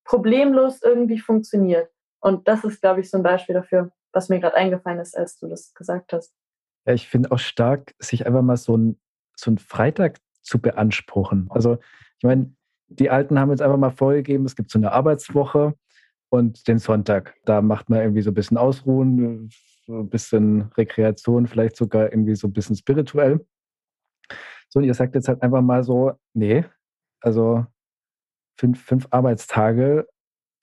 [0.05, 1.91] problemlos irgendwie funktioniert.
[2.21, 5.39] Und das ist, glaube ich, so ein Beispiel dafür, was mir gerade eingefallen ist, als
[5.39, 6.33] du das gesagt hast.
[6.87, 9.01] Ja, ich finde auch stark, sich einfach mal so ein,
[9.35, 11.49] so Freitag zu beanspruchen.
[11.51, 11.79] Also,
[12.19, 12.55] ich meine,
[12.89, 15.75] die Alten haben jetzt einfach mal vorgegeben, es gibt so eine Arbeitswoche
[16.29, 17.35] und den Sonntag.
[17.45, 19.51] Da macht man irgendwie so ein bisschen Ausruhen,
[19.87, 23.47] so ein bisschen Rekreation, vielleicht sogar irgendwie so ein bisschen spirituell.
[24.69, 26.65] So, und ihr sagt jetzt halt einfach mal so, nee,
[27.21, 27.65] also
[28.59, 30.09] fünf, fünf Arbeitstage,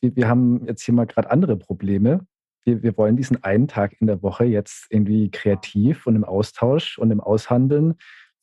[0.02, 2.26] wir, wir haben jetzt hier mal gerade andere Probleme.
[2.66, 6.98] Wir, wir wollen diesen einen Tag in der Woche jetzt irgendwie kreativ und im Austausch
[6.98, 7.96] und im Aushandeln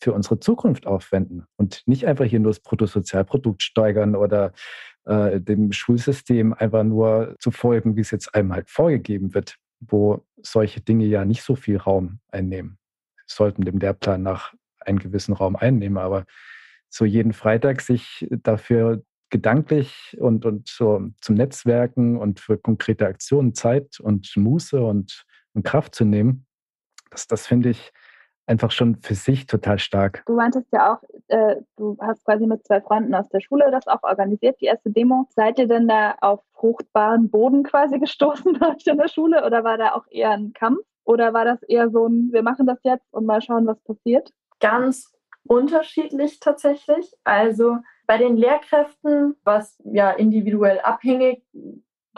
[0.03, 4.53] für unsere Zukunft aufwenden und nicht einfach hier nur das Bruttosozialprodukt steigern oder
[5.05, 10.25] äh, dem Schulsystem einfach nur zu folgen, wie es jetzt einem halt vorgegeben wird wo
[10.43, 12.79] solche Dinge ja nicht so viel Raum einnehmen.
[13.27, 16.25] Sie sollten dem Lehrplan nach einen gewissen Raum einnehmen, aber
[16.89, 23.55] so jeden Freitag sich dafür gedanklich und, und so zum Netzwerken und für konkrete Aktionen
[23.55, 26.47] Zeit und Muße und, und Kraft zu nehmen,
[27.11, 27.93] das, das finde ich
[28.51, 30.23] einfach schon für sich total stark.
[30.27, 33.87] Du meintest ja auch, äh, du hast quasi mit zwei Freunden aus der Schule das
[33.87, 35.27] auch organisiert, die erste Demo.
[35.31, 39.65] Seid ihr denn da auf fruchtbaren Boden quasi gestoßen bei euch in der Schule oder
[39.65, 40.81] war da auch eher ein Kampf?
[41.05, 44.31] Oder war das eher so ein, wir machen das jetzt und mal schauen, was passiert?
[44.61, 45.13] Ganz
[45.45, 47.13] unterschiedlich tatsächlich.
[47.25, 51.43] Also bei den Lehrkräften, was ja individuell abhängig,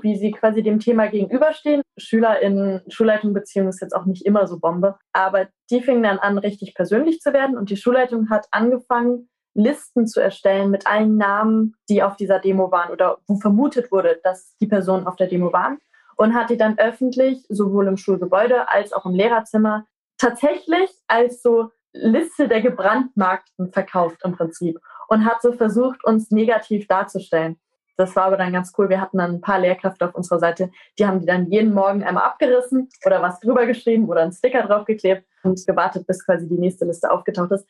[0.02, 1.82] wie sie quasi dem Thema gegenüberstehen.
[1.96, 6.74] SchülerInnen, Schulleitung-Beziehung ist jetzt auch nicht immer so Bombe, aber die fingen dann an, richtig
[6.74, 12.02] persönlich zu werden und die Schulleitung hat angefangen, Listen zu erstellen mit allen Namen, die
[12.02, 15.78] auf dieser Demo waren oder wo vermutet wurde, dass die Personen auf der Demo waren
[16.16, 19.86] und hat die dann öffentlich, sowohl im Schulgebäude als auch im Lehrerzimmer,
[20.18, 26.86] tatsächlich als so Liste der Gebrandmarkten verkauft im Prinzip und hat so versucht, uns negativ
[26.86, 27.58] darzustellen.
[28.02, 28.88] Das war aber dann ganz cool.
[28.88, 32.02] Wir hatten dann ein paar Lehrkräfte auf unserer Seite, die haben die dann jeden Morgen
[32.02, 36.58] einmal abgerissen oder was drüber geschrieben oder einen Sticker draufgeklebt und gewartet, bis quasi die
[36.58, 37.64] nächste Liste aufgetaucht ist.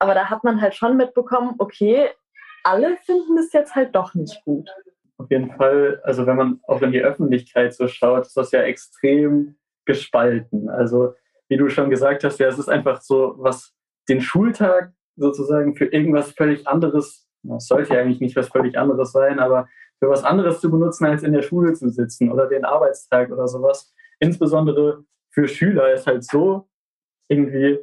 [0.00, 2.08] Aber da hat man halt schon mitbekommen, okay,
[2.64, 4.68] alle finden es jetzt halt doch nicht gut.
[5.16, 8.62] Auf jeden Fall, also wenn man auch in die Öffentlichkeit so schaut, ist das ja
[8.62, 10.70] extrem gespalten.
[10.70, 11.14] Also
[11.46, 13.72] wie du schon gesagt hast, ja, es ist einfach so, was
[14.08, 19.12] den Schultag sozusagen für irgendwas völlig anderes das sollte ja eigentlich nicht was völlig anderes
[19.12, 22.64] sein, aber für was anderes zu benutzen, als in der Schule zu sitzen oder den
[22.64, 23.94] Arbeitstag oder sowas.
[24.18, 26.68] Insbesondere für Schüler ist halt so
[27.28, 27.78] irgendwie,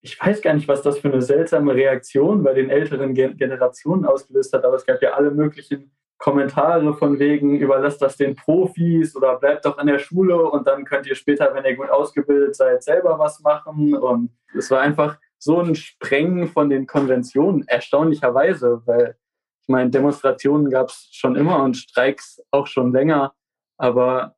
[0.00, 4.52] ich weiß gar nicht, was das für eine seltsame Reaktion bei den älteren Generationen ausgelöst
[4.52, 9.38] hat, aber es gab ja alle möglichen Kommentare von wegen, überlasst das den Profis oder
[9.38, 12.82] bleibt doch in der Schule und dann könnt ihr später, wenn ihr gut ausgebildet seid,
[12.82, 13.94] selber was machen.
[13.94, 19.16] Und es war einfach so ein Sprengen von den Konventionen, erstaunlicherweise, weil
[19.62, 23.34] ich meine, Demonstrationen gab es schon immer und Streiks auch schon länger,
[23.78, 24.36] aber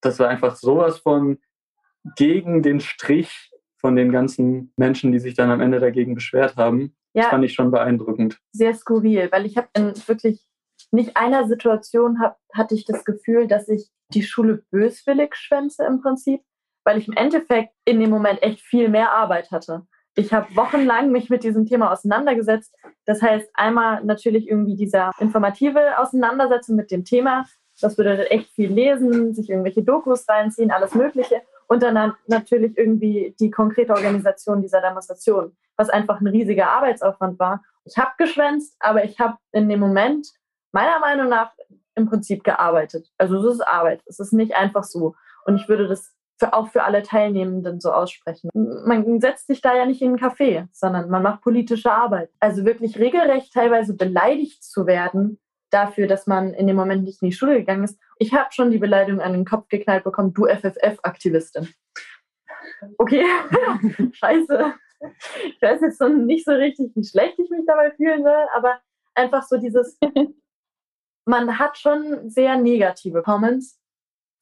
[0.00, 1.38] das war einfach sowas von
[2.16, 6.96] gegen den Strich von den ganzen Menschen, die sich dann am Ende dagegen beschwert haben.
[7.14, 8.40] Ja, das fand ich schon beeindruckend.
[8.52, 10.44] Sehr skurril, weil ich habe in wirklich
[10.90, 16.00] nicht einer Situation hab, hatte ich das Gefühl, dass ich die Schule böswillig schwänze im
[16.00, 16.42] Prinzip,
[16.84, 19.86] weil ich im Endeffekt in dem Moment echt viel mehr Arbeit hatte.
[20.14, 22.74] Ich habe wochenlang mich mit diesem Thema auseinandergesetzt.
[23.06, 27.46] Das heißt, einmal natürlich irgendwie dieser informative Auseinandersetzung mit dem Thema.
[27.80, 31.40] Das bedeutet echt viel lesen, sich irgendwelche Dokus reinziehen, alles Mögliche.
[31.66, 37.62] Und dann natürlich irgendwie die konkrete Organisation dieser Demonstration, was einfach ein riesiger Arbeitsaufwand war.
[37.84, 40.28] Ich habe geschwänzt, aber ich habe in dem Moment
[40.72, 41.52] meiner Meinung nach
[41.94, 43.10] im Prinzip gearbeitet.
[43.16, 44.02] Also es ist Arbeit.
[44.06, 45.14] Es ist nicht einfach so.
[45.46, 48.50] Und ich würde das für, auch für alle Teilnehmenden so aussprechen.
[48.52, 52.30] Man setzt sich da ja nicht in einen Café, sondern man macht politische Arbeit.
[52.40, 55.38] Also wirklich regelrecht teilweise beleidigt zu werden
[55.70, 57.98] dafür, dass man in dem Moment nicht in die Schule gegangen ist.
[58.18, 61.68] Ich habe schon die Beleidigung an den Kopf geknallt bekommen, du FFF-Aktivistin.
[62.98, 63.24] Okay,
[64.12, 64.74] scheiße.
[65.46, 68.80] Ich weiß jetzt nicht so richtig, wie schlecht ich mich dabei fühlen soll, aber
[69.14, 69.96] einfach so dieses,
[71.24, 73.78] man hat schon sehr negative Comments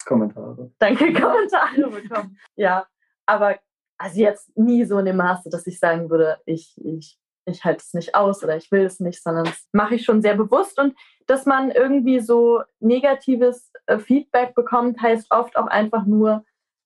[0.04, 0.70] Kommentare.
[0.78, 2.38] Danke, Kommentare bekommen.
[2.56, 2.86] ja,
[3.26, 3.58] aber
[3.98, 7.82] also jetzt nie so in dem Maße, dass ich sagen würde, ich, ich, ich halte
[7.82, 10.78] es nicht aus oder ich will es nicht, sondern das mache ich schon sehr bewusst.
[10.78, 10.94] Und
[11.26, 16.44] dass man irgendwie so negatives äh, Feedback bekommt, heißt oft auch einfach nur,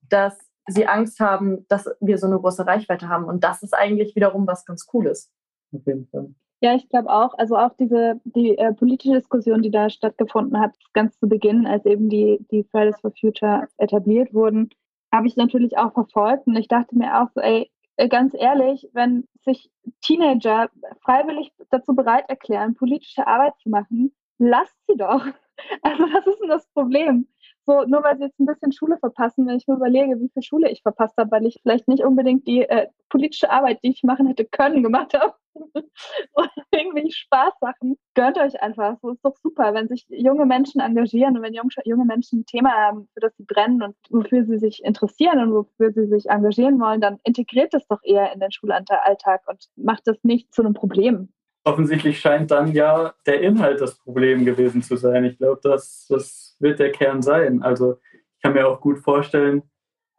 [0.09, 3.24] dass sie Angst haben, dass wir so eine große Reichweite haben.
[3.24, 5.31] Und das ist eigentlich wiederum was ganz Cooles.
[5.72, 6.35] Auf jeden Fall.
[6.61, 7.35] Ja, ich glaube auch.
[7.37, 11.85] Also auch diese die äh, politische Diskussion, die da stattgefunden hat, ganz zu Beginn, als
[11.85, 14.71] eben die, die Fridays for Future etabliert wurden,
[15.12, 16.47] habe ich natürlich auch verfolgt.
[16.47, 20.71] Und ich dachte mir auch so, ey, äh, ganz ehrlich, wenn sich Teenager
[21.03, 25.25] freiwillig dazu bereit erklären, politische Arbeit zu machen, lasst sie doch.
[25.83, 27.29] Also was ist denn das Problem?
[27.66, 30.42] So, nur weil sie jetzt ein bisschen Schule verpassen, wenn ich mir überlege, wie viel
[30.42, 34.03] Schule ich verpasst habe, weil ich vielleicht nicht unbedingt die äh, politische Arbeit, die ich
[34.03, 35.35] machen hätte können, gemacht habe.
[36.35, 37.96] Oder irgendwie Spaßsachen.
[38.14, 38.98] Gönnt euch einfach.
[39.00, 42.72] So ist doch super, wenn sich junge Menschen engagieren und wenn junge Menschen ein Thema
[42.72, 46.79] haben, für das sie brennen und wofür sie sich interessieren und wofür sie sich engagieren
[46.81, 50.74] wollen, dann integriert das doch eher in den Schulalltag und macht das nicht zu einem
[50.74, 51.29] Problem
[51.64, 55.24] offensichtlich scheint dann ja der Inhalt das Problem gewesen zu sein.
[55.24, 57.62] Ich glaube, das, das wird der Kern sein.
[57.62, 59.62] Also ich kann mir auch gut vorstellen,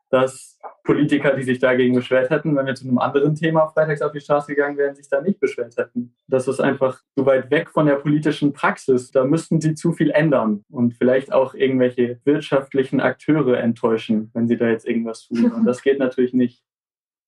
[0.09, 4.11] dass Politiker, die sich dagegen beschwert hätten, wenn wir zu einem anderen Thema freitags auf
[4.11, 6.15] die Straße gegangen wären, sich da nicht beschwert hätten.
[6.27, 9.11] Das ist einfach so weit weg von der politischen Praxis.
[9.11, 14.57] Da müssten sie zu viel ändern und vielleicht auch irgendwelche wirtschaftlichen Akteure enttäuschen, wenn sie
[14.57, 15.51] da jetzt irgendwas tun.
[15.51, 16.63] Und das geht natürlich nicht.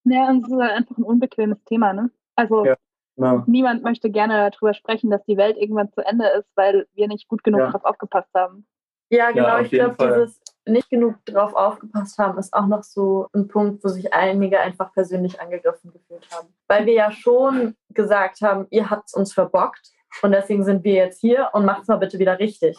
[0.06, 2.12] Ja, und es ist einfach ein unbequemes Thema, ne?
[2.36, 2.76] Also ja.
[3.18, 3.44] Ja.
[3.48, 7.28] Niemand möchte gerne darüber sprechen, dass die Welt irgendwann zu Ende ist, weil wir nicht
[7.28, 7.66] gut genug ja.
[7.68, 8.68] darauf aufgepasst haben.
[9.10, 9.48] Ja, genau.
[9.48, 13.84] Ja, ich glaube, dieses nicht genug darauf aufgepasst haben, ist auch noch so ein Punkt,
[13.84, 16.50] wo sich einige einfach persönlich angegriffen gefühlt haben.
[16.68, 20.94] Weil wir ja schon gesagt haben, ihr habt es uns verbockt und deswegen sind wir
[20.94, 22.78] jetzt hier und macht es mal bitte wieder richtig.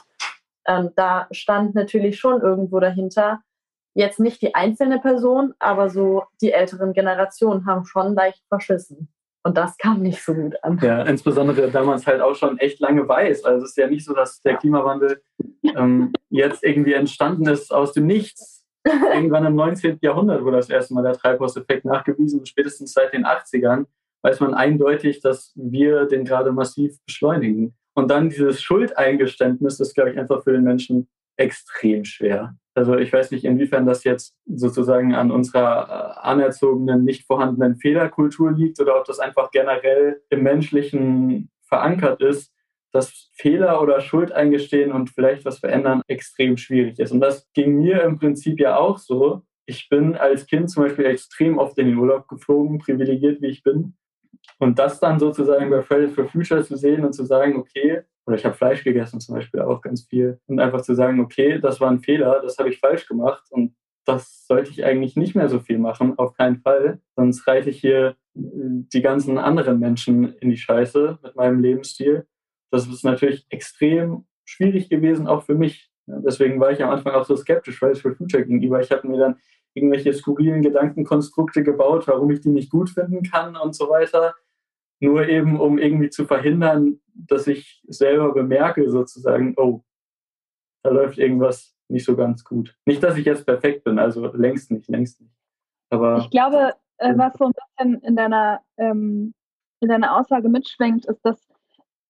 [0.66, 3.40] Ähm, da stand natürlich schon irgendwo dahinter,
[3.94, 9.08] jetzt nicht die einzelne Person, aber so die älteren Generationen haben schon leicht verschissen.
[9.48, 10.78] Und das kam nicht so gut an.
[10.82, 13.44] Ja, insbesondere da man es halt auch schon echt lange weiß.
[13.44, 15.22] Also es ist ja nicht so, dass der Klimawandel
[15.74, 18.66] ähm, jetzt irgendwie entstanden ist aus dem Nichts.
[18.84, 20.00] Irgendwann im 19.
[20.02, 22.44] Jahrhundert wurde das erste Mal der Treibhauseffekt nachgewiesen.
[22.44, 23.86] Spätestens seit den 80ern
[24.20, 27.74] weiß man eindeutig, dass wir den gerade massiv beschleunigen.
[27.94, 31.08] Und dann dieses Schuldeingeständnis ist, glaube ich, einfach für den Menschen
[31.38, 32.54] extrem schwer.
[32.74, 38.52] Also ich weiß nicht, inwiefern das jetzt sozusagen an unserer äh, anerzogenen, nicht vorhandenen Fehlerkultur
[38.52, 42.52] liegt oder ob das einfach generell im Menschlichen verankert ist,
[42.92, 47.12] dass Fehler oder Schuld eingestehen und vielleicht was verändern extrem schwierig ist.
[47.12, 49.42] Und das ging mir im Prinzip ja auch so.
[49.66, 53.62] Ich bin als Kind zum Beispiel extrem oft in den Urlaub geflogen, privilegiert wie ich
[53.62, 53.94] bin.
[54.58, 58.36] Und das dann sozusagen bei Fridays for Future zu sehen und zu sagen, okay, oder
[58.36, 60.38] ich habe Fleisch gegessen zum Beispiel auch ganz viel.
[60.46, 63.74] Und einfach zu sagen, okay, das war ein Fehler, das habe ich falsch gemacht und
[64.08, 67.00] das sollte ich eigentlich nicht mehr so viel machen, auf keinen Fall.
[67.14, 72.26] Sonst reite ich hier äh, die ganzen anderen Menschen in die Scheiße mit meinem Lebensstil.
[72.70, 75.90] das ist natürlich extrem schwierig gewesen, auch für mich.
[76.06, 78.80] Deswegen war ich am Anfang auch so skeptisch, weil es für Future gegenüber.
[78.80, 79.36] Ich habe mir dann
[79.74, 84.34] irgendwelche skurrilen Gedankenkonstrukte gebaut, warum ich die nicht gut finden kann und so weiter.
[85.00, 89.82] Nur eben, um irgendwie zu verhindern, dass ich selber bemerke, sozusagen, oh,
[90.82, 92.76] da läuft irgendwas nicht so ganz gut.
[92.86, 95.32] Nicht, dass ich jetzt perfekt bin, also längst nicht, längst nicht.
[95.90, 99.34] Aber ich glaube, äh, was so ein bisschen in deiner, ähm,
[99.80, 101.48] in deiner Aussage mitschwenkt, ist, dass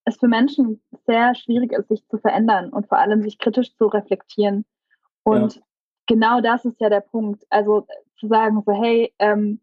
[0.05, 3.87] es für Menschen sehr schwierig ist, sich zu verändern und vor allem sich kritisch zu
[3.87, 4.65] reflektieren.
[5.23, 5.61] Und ja.
[6.07, 7.45] genau das ist ja der Punkt.
[7.49, 7.85] Also
[8.17, 9.61] zu sagen, so, hey, ähm,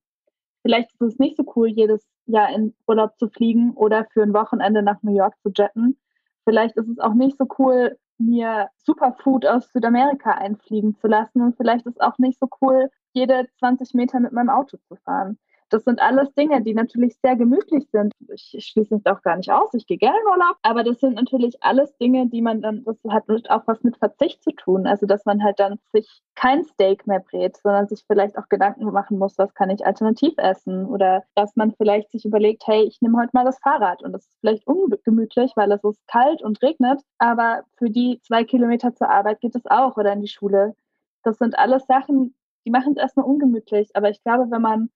[0.63, 4.35] vielleicht ist es nicht so cool, jedes Jahr in Urlaub zu fliegen oder für ein
[4.35, 5.99] Wochenende nach New York zu jetten.
[6.45, 11.43] Vielleicht ist es auch nicht so cool, mir Superfood aus Südamerika einfliegen zu lassen.
[11.43, 15.39] Und vielleicht ist auch nicht so cool, jede 20 Meter mit meinem Auto zu fahren.
[15.69, 18.13] Das sind alles Dinge, die natürlich sehr gemütlich sind.
[18.33, 21.15] Ich schließe mich auch gar nicht aus, ich gehe gerne in Urlaub, aber das sind
[21.15, 24.87] natürlich alles Dinge, die man dann, das hat auch was mit Verzicht zu tun.
[24.87, 28.85] Also, dass man halt dann sich kein Steak mehr brät, sondern sich vielleicht auch Gedanken
[28.85, 33.01] machen muss, was kann ich alternativ essen oder dass man vielleicht sich überlegt, hey, ich
[33.01, 36.63] nehme heute mal das Fahrrad und das ist vielleicht ungemütlich, weil es ist kalt und
[36.63, 40.75] regnet, aber für die zwei Kilometer zur Arbeit geht es auch oder in die Schule.
[41.25, 44.91] Das sind alles Sachen, die machen es erstmal ungemütlich, aber ich glaube, wenn man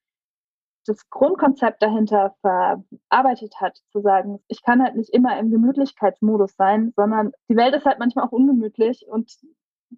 [0.86, 6.92] das Grundkonzept dahinter verarbeitet hat, zu sagen, ich kann halt nicht immer im Gemütlichkeitsmodus sein,
[6.96, 9.32] sondern die Welt ist halt manchmal auch ungemütlich und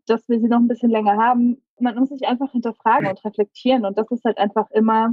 [0.07, 1.63] dass wir sie noch ein bisschen länger haben.
[1.79, 5.11] Man muss sich einfach hinterfragen und reflektieren und das ist halt einfach immer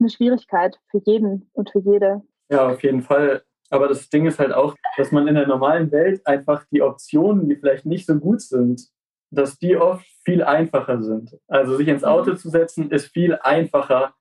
[0.00, 2.22] eine Schwierigkeit für jeden und für jede.
[2.50, 3.42] Ja, auf jeden Fall.
[3.70, 7.48] Aber das Ding ist halt auch, dass man in der normalen Welt einfach die Optionen,
[7.48, 8.88] die vielleicht nicht so gut sind,
[9.30, 11.36] dass die oft viel einfacher sind.
[11.48, 14.14] Also sich ins Auto zu setzen, ist viel einfacher,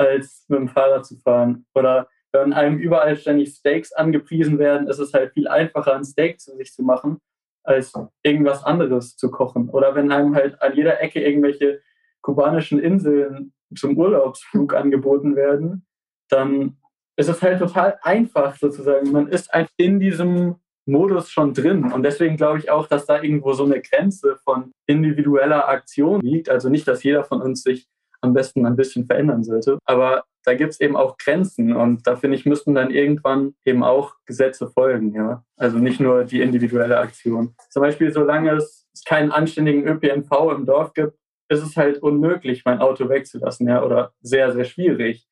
[0.00, 1.66] als mit dem Fahrrad zu fahren.
[1.74, 6.40] Oder wenn einem überall ständig Steaks angepriesen werden, ist es halt viel einfacher, ein Steak
[6.40, 7.18] zu sich zu machen,
[7.64, 9.68] als irgendwas anderes zu kochen.
[9.68, 11.82] Oder wenn einem halt an jeder Ecke irgendwelche
[12.22, 15.86] kubanischen Inseln zum Urlaubsflug angeboten werden,
[16.28, 16.78] dann
[17.16, 19.12] ist es halt total einfach sozusagen.
[19.12, 21.92] Man ist einfach in diesem Modus schon drin.
[21.92, 26.48] Und deswegen glaube ich auch, dass da irgendwo so eine Grenze von individueller Aktion liegt.
[26.48, 27.86] Also nicht, dass jeder von uns sich
[28.20, 29.78] am besten ein bisschen verändern sollte.
[29.84, 33.82] Aber da gibt es eben auch Grenzen und da finde ich, müssten dann irgendwann eben
[33.82, 35.44] auch Gesetze folgen, ja.
[35.56, 37.54] Also nicht nur die individuelle Aktion.
[37.68, 42.80] Zum Beispiel, solange es keinen anständigen ÖPNV im Dorf gibt, ist es halt unmöglich, mein
[42.80, 45.26] Auto wegzulassen, ja, oder sehr, sehr schwierig.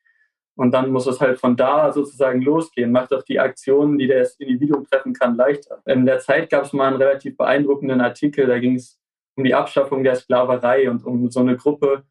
[0.56, 2.90] Und dann muss es halt von da sozusagen losgehen.
[2.90, 5.80] Macht doch die Aktionen, die das Individuum treffen kann, leichter.
[5.86, 8.98] In der Zeit gab es mal einen relativ beeindruckenden Artikel, da ging es
[9.36, 12.02] um die Abschaffung der Sklaverei und um so eine Gruppe,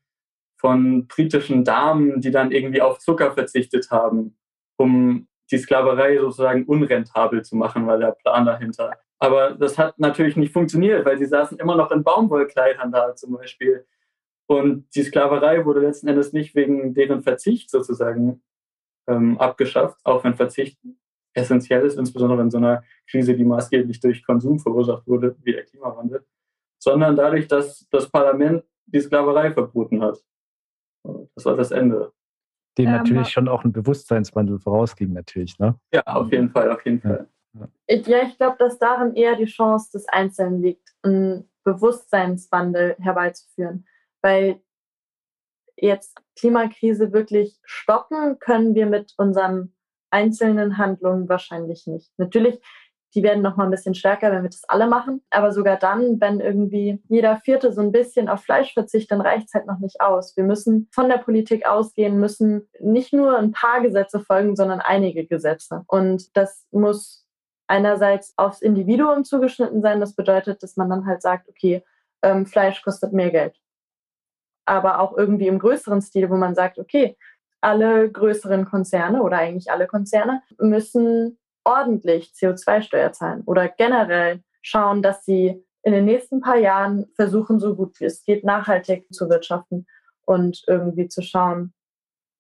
[0.58, 4.38] von britischen Damen, die dann irgendwie auf Zucker verzichtet haben,
[4.78, 8.98] um die Sklaverei sozusagen unrentabel zu machen, weil der Plan dahinter.
[9.20, 13.34] Aber das hat natürlich nicht funktioniert, weil sie saßen immer noch in Baumwollkleidern da zum
[13.34, 13.86] Beispiel.
[14.48, 18.42] Und die Sklaverei wurde letzten Endes nicht wegen deren Verzicht sozusagen
[19.08, 20.80] ähm, abgeschafft, auch wenn Verzicht
[21.34, 25.66] essentiell ist, insbesondere in so einer Krise, die maßgeblich durch Konsum verursacht wurde, wie der
[25.66, 26.26] Klimawandel,
[26.80, 30.24] sondern dadurch, dass das Parlament die Sklaverei verboten hat.
[31.36, 32.12] Das war das Ende.
[32.78, 35.80] Dem ähm, natürlich schon auch ein Bewusstseinswandel vorausging, natürlich, ne?
[35.94, 37.28] Ja, auf jeden Fall, auf jeden Fall.
[37.54, 43.86] Ja, ja ich glaube, dass darin eher die Chance des Einzelnen liegt, einen Bewusstseinswandel herbeizuführen.
[44.22, 44.62] Weil
[45.76, 49.74] jetzt Klimakrise wirklich stoppen können wir mit unseren
[50.10, 52.12] einzelnen Handlungen wahrscheinlich nicht.
[52.18, 52.60] Natürlich
[53.16, 55.22] die werden noch mal ein bisschen stärker, wenn wir das alle machen.
[55.30, 59.48] Aber sogar dann, wenn irgendwie jeder Vierte so ein bisschen auf Fleisch verzichtet, dann reicht
[59.48, 60.36] es halt noch nicht aus.
[60.36, 65.26] Wir müssen von der Politik ausgehen, müssen nicht nur ein paar Gesetze folgen, sondern einige
[65.26, 65.84] Gesetze.
[65.88, 67.26] Und das muss
[67.68, 70.00] einerseits aufs Individuum zugeschnitten sein.
[70.00, 71.84] Das bedeutet, dass man dann halt sagt, okay,
[72.22, 73.56] ähm, Fleisch kostet mehr Geld.
[74.66, 77.18] Aber auch irgendwie im größeren Stil, wo man sagt, okay,
[77.62, 81.38] alle größeren Konzerne oder eigentlich alle Konzerne müssen
[81.68, 87.76] ordentlich CO2-Steuer zahlen oder generell schauen, dass sie in den nächsten paar Jahren versuchen, so
[87.76, 89.86] gut wie es geht, nachhaltig zu wirtschaften
[90.26, 91.74] und irgendwie zu schauen,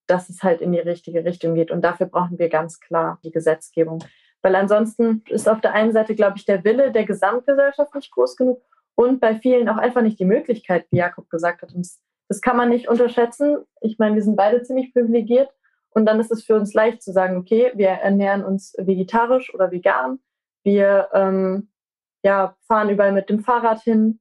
[0.07, 1.71] dass es halt in die richtige Richtung geht.
[1.71, 4.03] Und dafür brauchen wir ganz klar die Gesetzgebung.
[4.41, 8.37] Weil ansonsten ist auf der einen Seite, glaube ich, der Wille der Gesamtgesellschaft nicht groß
[8.37, 8.61] genug
[8.95, 11.73] und bei vielen auch einfach nicht die Möglichkeit, wie Jakob gesagt hat.
[11.73, 11.87] Und
[12.29, 13.57] das kann man nicht unterschätzen.
[13.81, 15.49] Ich meine, wir sind beide ziemlich privilegiert
[15.91, 19.71] und dann ist es für uns leicht zu sagen, okay, wir ernähren uns vegetarisch oder
[19.71, 20.19] vegan.
[20.63, 21.69] Wir ähm,
[22.23, 24.19] ja, fahren überall mit dem Fahrrad hin.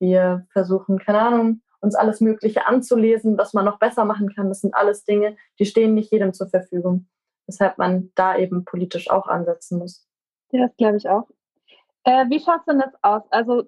[0.00, 4.48] Wir versuchen, keine Ahnung, uns alles Mögliche anzulesen, was man noch besser machen kann.
[4.48, 7.06] Das sind alles Dinge, die stehen nicht jedem zur Verfügung.
[7.46, 10.08] Weshalb man da eben politisch auch ansetzen muss.
[10.50, 11.28] Ja, das glaube ich auch.
[12.04, 13.22] Äh, wie schaut es denn das aus?
[13.30, 13.64] Also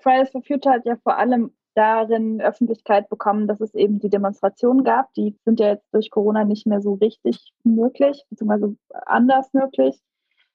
[0.00, 4.84] Fridays for Future hat ja vor allem darin Öffentlichkeit bekommen, dass es eben die Demonstrationen
[4.84, 5.12] gab.
[5.14, 10.00] Die sind ja jetzt durch Corona nicht mehr so richtig möglich, beziehungsweise anders möglich.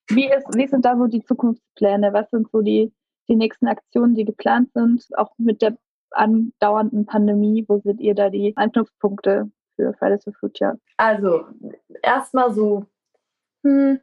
[0.10, 2.14] Wie, ist, wie sind da so die Zukunftspläne?
[2.14, 2.92] Was sind so die,
[3.28, 5.78] die nächsten Aktionen, die geplant sind, auch mit der
[6.12, 7.66] andauernden Pandemie?
[7.68, 10.80] Wo seht ihr da die Anknüpfpunkte für Fridays for Future?
[10.98, 11.46] Also,
[12.02, 12.86] erstmal so,
[13.64, 14.00] hm,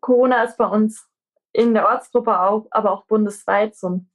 [0.00, 1.08] Corona ist bei uns
[1.52, 4.11] in der Ortsgruppe auch, aber auch bundesweit so ein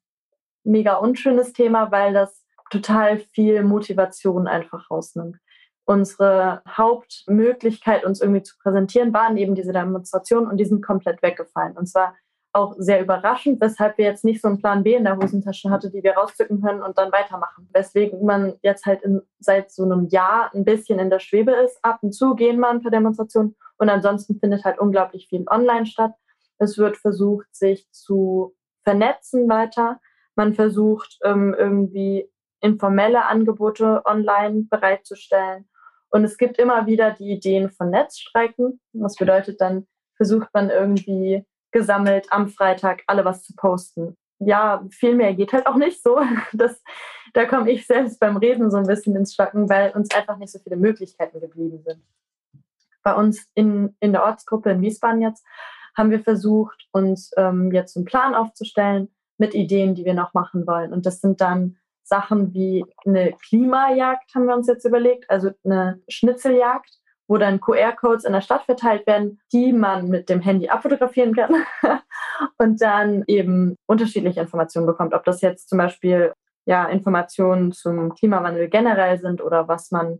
[0.67, 5.37] mega unschönes Thema, weil das total viel Motivation einfach rausnimmt.
[5.85, 11.77] Unsere Hauptmöglichkeit, uns irgendwie zu präsentieren, waren eben diese Demonstrationen und die sind komplett weggefallen.
[11.77, 12.13] Und zwar
[12.51, 15.89] auch sehr überraschend, weshalb wir jetzt nicht so einen Plan B in der Hosentasche hatte,
[15.91, 17.69] die wir rauszücken können und dann weitermachen.
[17.71, 21.77] Weswegen man jetzt halt in, seit so einem Jahr ein bisschen in der Schwebe ist.
[21.83, 26.13] Ab und zu gehen ein paar Demonstrationen und ansonsten findet halt unglaublich viel online statt.
[26.57, 29.99] Es wird versucht, sich zu vernetzen weiter.
[30.37, 32.29] Man versucht ähm, irgendwie
[32.61, 35.67] informelle Angebote online bereitzustellen.
[36.09, 38.79] Und es gibt immer wieder die Ideen von Netzstreiken.
[38.93, 44.15] Das bedeutet, dann versucht man irgendwie gesammelt am Freitag alle was zu posten.
[44.39, 46.19] Ja, viel mehr geht halt auch nicht so.
[46.53, 46.81] Das,
[47.33, 50.51] da komme ich selbst beim Reden so ein bisschen ins Schwacken, weil uns einfach nicht
[50.51, 52.03] so viele Möglichkeiten geblieben sind.
[53.03, 55.45] Bei uns in, in der Ortsgruppe in Wiesbaden jetzt
[55.95, 60.65] haben wir versucht, uns ähm, jetzt einen Plan aufzustellen, mit Ideen, die wir noch machen
[60.67, 60.93] wollen.
[60.93, 66.01] Und das sind dann Sachen wie eine Klimajagd, haben wir uns jetzt überlegt, also eine
[66.07, 66.89] Schnitzeljagd,
[67.27, 71.53] wo dann QR-Codes in der Stadt verteilt werden, die man mit dem Handy abfotografieren kann
[72.57, 75.13] und dann eben unterschiedliche Informationen bekommt.
[75.13, 76.31] Ob das jetzt zum Beispiel
[76.65, 80.19] ja, Informationen zum Klimawandel generell sind oder was man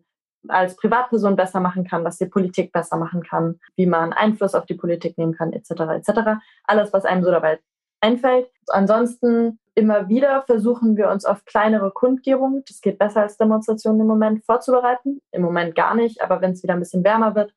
[0.49, 4.65] als Privatperson besser machen kann, was die Politik besser machen kann, wie man Einfluss auf
[4.65, 5.71] die Politik nehmen kann, etc.
[5.71, 6.39] etc.
[6.63, 7.59] Alles, was einem so dabei
[8.01, 8.49] einfällt.
[8.67, 14.07] Ansonsten immer wieder versuchen wir uns auf kleinere Kundgebungen, das geht besser als Demonstrationen im
[14.07, 15.21] Moment, vorzubereiten.
[15.31, 17.53] Im Moment gar nicht, aber wenn es wieder ein bisschen wärmer wird,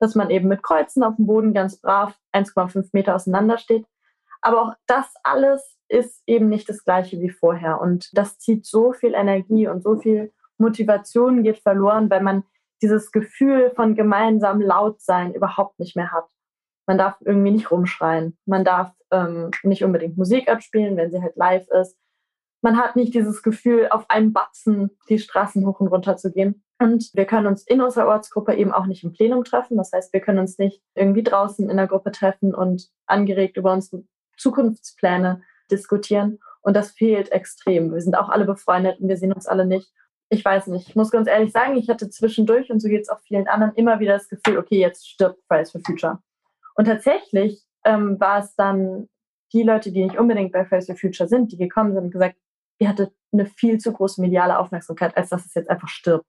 [0.00, 3.86] dass man eben mit Kreuzen auf dem Boden ganz brav 1,5 Meter auseinander steht.
[4.40, 7.80] Aber auch das alles ist eben nicht das gleiche wie vorher.
[7.80, 12.44] Und das zieht so viel Energie und so viel Motivation geht verloren, weil man
[12.82, 16.24] dieses Gefühl von gemeinsam laut sein überhaupt nicht mehr hat.
[16.90, 18.36] Man darf irgendwie nicht rumschreien.
[18.46, 21.96] Man darf ähm, nicht unbedingt Musik abspielen, wenn sie halt live ist.
[22.62, 26.64] Man hat nicht dieses Gefühl, auf einem Batzen die Straßen hoch und runter zu gehen.
[26.80, 29.76] Und wir können uns in unserer Ortsgruppe eben auch nicht im Plenum treffen.
[29.76, 33.72] Das heißt, wir können uns nicht irgendwie draußen in der Gruppe treffen und angeregt über
[33.72, 34.02] unsere
[34.36, 36.40] Zukunftspläne diskutieren.
[36.60, 37.94] Und das fehlt extrem.
[37.94, 39.92] Wir sind auch alle befreundet und wir sehen uns alle nicht.
[40.28, 40.88] Ich weiß nicht.
[40.88, 43.76] Ich muss ganz ehrlich sagen, ich hatte zwischendurch, und so geht es auch vielen anderen,
[43.76, 46.20] immer wieder das Gefühl, okay, jetzt stirbt Fridays for Future.
[46.74, 49.08] Und tatsächlich ähm, war es dann
[49.52, 52.36] die Leute, die nicht unbedingt bei Fridays for Future sind, die gekommen sind und gesagt,
[52.78, 56.26] ihr hattet eine viel zu große mediale Aufmerksamkeit, als dass es jetzt einfach stirbt.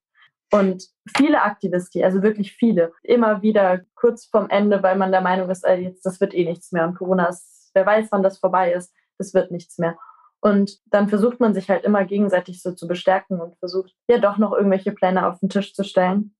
[0.52, 0.84] Und
[1.16, 5.64] viele Aktivisten, also wirklich viele, immer wieder kurz vorm Ende, weil man der Meinung ist,
[5.64, 8.94] jetzt, das wird eh nichts mehr und Corona ist, wer weiß, wann das vorbei ist,
[9.18, 9.96] das wird nichts mehr.
[10.40, 14.36] Und dann versucht man sich halt immer gegenseitig so zu bestärken und versucht ja doch
[14.36, 16.34] noch irgendwelche Pläne auf den Tisch zu stellen.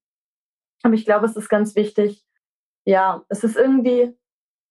[0.82, 2.22] Aber ich glaube, es ist ganz wichtig,
[2.84, 4.16] ja, es ist irgendwie,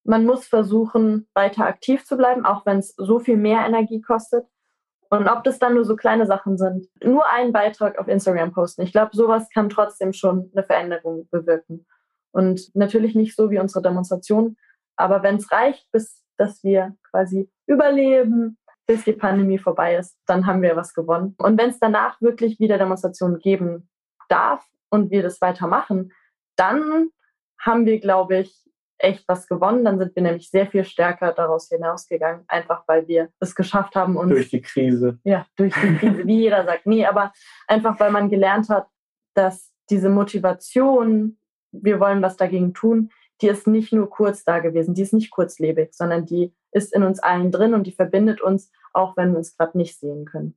[0.03, 4.45] man muss versuchen, weiter aktiv zu bleiben, auch wenn es so viel mehr Energie kostet.
[5.09, 8.81] Und ob das dann nur so kleine Sachen sind, nur einen Beitrag auf Instagram posten.
[8.81, 11.85] Ich glaube, sowas kann trotzdem schon eine Veränderung bewirken.
[12.31, 14.55] Und natürlich nicht so wie unsere Demonstration,
[14.95, 18.57] aber wenn es reicht, bis dass wir quasi überleben,
[18.87, 21.35] bis die Pandemie vorbei ist, dann haben wir was gewonnen.
[21.37, 23.89] Und wenn es danach wirklich wieder Demonstrationen geben
[24.27, 26.11] darf und wir das weitermachen,
[26.55, 27.09] dann
[27.61, 28.61] haben wir, glaube ich,
[28.97, 29.85] echt was gewonnen.
[29.85, 34.15] Dann sind wir nämlich sehr viel stärker daraus hinausgegangen, einfach weil wir es geschafft haben.
[34.15, 35.19] Uns, durch die Krise.
[35.23, 36.85] Ja, durch die Krise, wie jeder sagt.
[36.85, 37.31] Nee, aber
[37.67, 38.87] einfach weil man gelernt hat,
[39.33, 41.37] dass diese Motivation,
[41.71, 43.09] wir wollen was dagegen tun,
[43.41, 47.03] die ist nicht nur kurz da gewesen, die ist nicht kurzlebig, sondern die ist in
[47.03, 50.55] uns allen drin und die verbindet uns, auch wenn wir uns gerade nicht sehen können.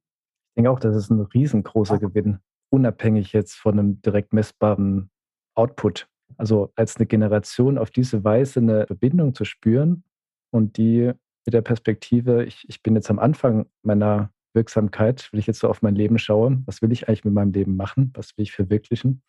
[0.50, 2.38] Ich denke auch, das ist ein riesengroßer Gewinn,
[2.70, 5.10] unabhängig jetzt von einem direkt messbaren
[5.54, 6.08] Output.
[6.36, 10.04] Also als eine Generation auf diese Weise eine Verbindung zu spüren
[10.50, 11.12] und die
[11.46, 15.68] mit der Perspektive, ich, ich bin jetzt am Anfang meiner Wirksamkeit, wenn ich jetzt so
[15.68, 18.52] auf mein Leben schaue, was will ich eigentlich mit meinem Leben machen, was will ich
[18.52, 19.22] verwirklichen?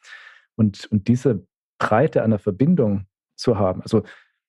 [0.56, 1.46] Und, und diese
[1.80, 3.82] Breite einer Verbindung zu haben.
[3.82, 4.04] Also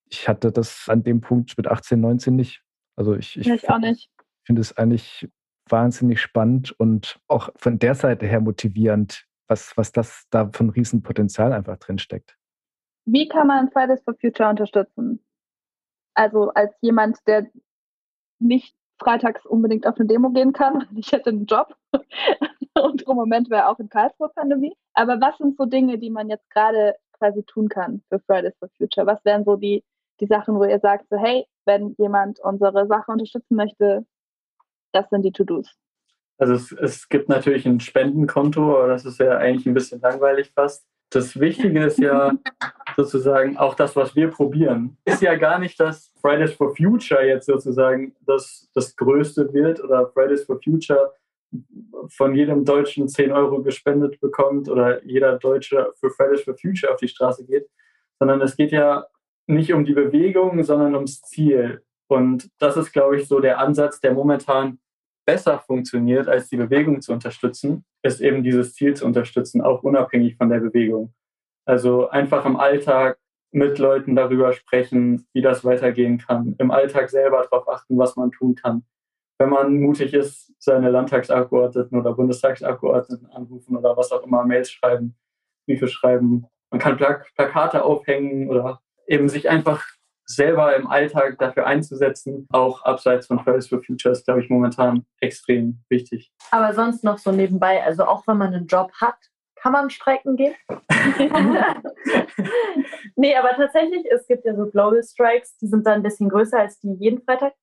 [0.09, 2.63] ich hatte das an dem Punkt mit 18, 19 nicht.
[2.95, 4.11] Also ich, ich, ich
[4.45, 5.29] finde es eigentlich
[5.69, 11.53] wahnsinnig spannend und auch von der Seite her motivierend, was, was das da von Riesenpotenzial
[11.53, 12.36] einfach drin steckt.
[13.07, 15.25] Wie kann man Fridays for Future unterstützen?
[16.15, 17.47] Also als jemand, der
[18.39, 20.87] nicht freitags unbedingt auf eine Demo gehen kann.
[20.97, 21.75] Ich hätte einen Job
[22.75, 24.75] und im Moment wäre auch in Karlsruhe Pandemie.
[24.95, 28.69] Aber was sind so Dinge, die man jetzt gerade quasi tun kann für Fridays for
[28.77, 29.07] Future?
[29.07, 29.85] Was wären so die,
[30.21, 34.07] die Sachen, wo ihr sagt, so hey, wenn jemand unsere Sache unterstützen möchte,
[34.93, 35.71] das sind die To-Dos?
[36.39, 40.51] Also es, es gibt natürlich ein Spendenkonto, aber das ist ja eigentlich ein bisschen langweilig
[40.53, 40.87] fast.
[41.11, 42.33] Das Wichtige ist ja
[42.97, 44.97] sozusagen auch das, was wir probieren.
[45.05, 50.09] Ist ja gar nicht, dass Fridays for Future jetzt sozusagen das, das Größte wird oder
[50.09, 51.13] Fridays for Future
[52.09, 56.99] von jedem Deutschen 10 Euro gespendet bekommt oder jeder Deutsche für Fridays for Future auf
[56.99, 57.69] die Straße geht,
[58.19, 59.07] sondern es geht ja
[59.47, 61.83] nicht um die Bewegung, sondern ums Ziel.
[62.09, 64.79] Und das ist, glaube ich, so der Ansatz, der momentan
[65.27, 70.37] besser funktioniert, als die Bewegung zu unterstützen, ist eben dieses Ziel zu unterstützen, auch unabhängig
[70.37, 71.13] von der Bewegung.
[71.67, 73.19] Also einfach im Alltag
[73.51, 76.55] mit Leuten darüber sprechen, wie das weitergehen kann.
[76.59, 78.85] Im Alltag selber darauf achten, was man tun kann.
[79.39, 85.17] Wenn man mutig ist, seine Landtagsabgeordneten oder Bundestagsabgeordneten anrufen oder was auch immer, Mails schreiben,
[85.67, 86.47] Briefe schreiben.
[86.71, 89.85] Man kann Plak Plakate aufhängen oder eben sich einfach
[90.27, 95.07] selber im Alltag dafür einzusetzen, auch abseits von Fridays for Future, ist, glaube ich, momentan
[95.21, 96.33] extrem wichtig.
[96.51, 99.17] Aber sonst noch so nebenbei, also auch wenn man einen Job hat,
[99.57, 100.55] kann man streiken gehen?
[103.17, 106.59] nee, aber tatsächlich, es gibt ja so Global Strikes, die sind dann ein bisschen größer
[106.59, 107.55] als die jeden Freitag.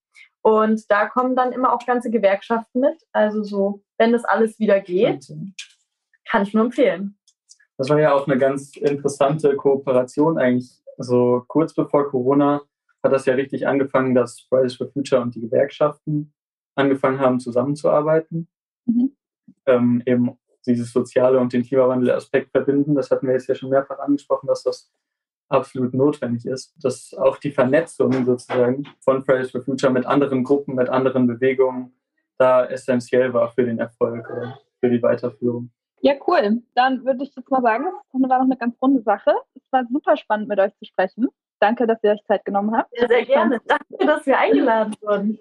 [0.42, 3.02] Und da kommen dann immer auch ganze Gewerkschaften mit.
[3.12, 5.26] Also so, wenn das alles wieder geht,
[6.28, 7.16] kann ich nur empfehlen.
[7.78, 12.62] Das war ja auch eine ganz interessante Kooperation eigentlich also kurz bevor Corona
[13.02, 16.32] hat das ja richtig angefangen, dass Fridays for Future und die Gewerkschaften
[16.74, 18.48] angefangen haben, zusammenzuarbeiten.
[18.86, 19.16] Mhm.
[19.66, 22.94] Ähm, eben dieses soziale und den Klimawandel-Aspekt verbinden.
[22.94, 24.90] Das hatten wir jetzt ja schon mehrfach angesprochen, dass das
[25.48, 30.74] absolut notwendig ist, dass auch die Vernetzung sozusagen von Fridays for Future mit anderen Gruppen,
[30.74, 31.94] mit anderen Bewegungen
[32.38, 35.70] da essentiell war für den Erfolg oder für die Weiterführung.
[36.00, 36.62] Ja, cool.
[36.74, 39.32] Dann würde ich jetzt mal sagen, das war noch eine ganz runde Sache.
[39.54, 41.28] Es war super spannend, mit euch zu sprechen.
[41.60, 42.90] Danke, dass ihr euch Zeit genommen habt.
[42.98, 43.60] Ja, sehr gerne.
[43.66, 45.38] Danke, dass wir eingeladen wurden.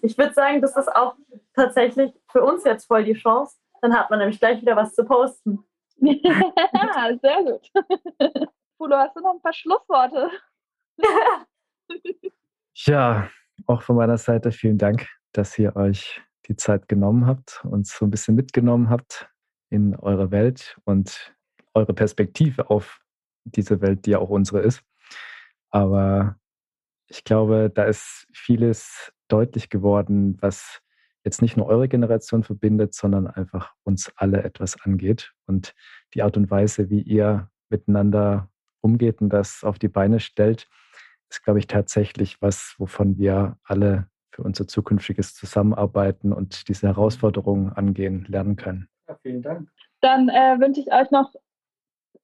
[0.00, 1.16] Ich würde sagen, das ist auch
[1.54, 3.56] tatsächlich für uns jetzt voll die Chance.
[3.80, 5.64] Dann hat man nämlich gleich wieder was zu posten.
[5.98, 7.70] ja, sehr gut.
[8.76, 10.30] Fulo, hast du noch ein paar Schlussworte?
[12.74, 13.30] ja,
[13.66, 18.04] auch von meiner Seite vielen Dank, dass ihr euch die Zeit genommen habt, und so
[18.04, 19.28] ein bisschen mitgenommen habt
[19.70, 21.34] in eure Welt und
[21.74, 23.00] eure Perspektive auf
[23.44, 24.82] diese Welt, die ja auch unsere ist.
[25.70, 26.36] Aber
[27.08, 30.80] ich glaube, da ist vieles deutlich geworden, was
[31.26, 35.32] jetzt nicht nur eure Generation verbindet, sondern einfach uns alle etwas angeht.
[35.46, 35.74] Und
[36.14, 38.48] die Art und Weise, wie ihr miteinander
[38.80, 40.68] umgeht und das auf die Beine stellt,
[41.28, 47.72] ist, glaube ich, tatsächlich was, wovon wir alle für unser zukünftiges Zusammenarbeiten und diese Herausforderungen
[47.72, 48.88] angehen lernen können.
[49.08, 49.68] Ja, vielen Dank.
[50.00, 51.32] Dann äh, wünsche ich euch noch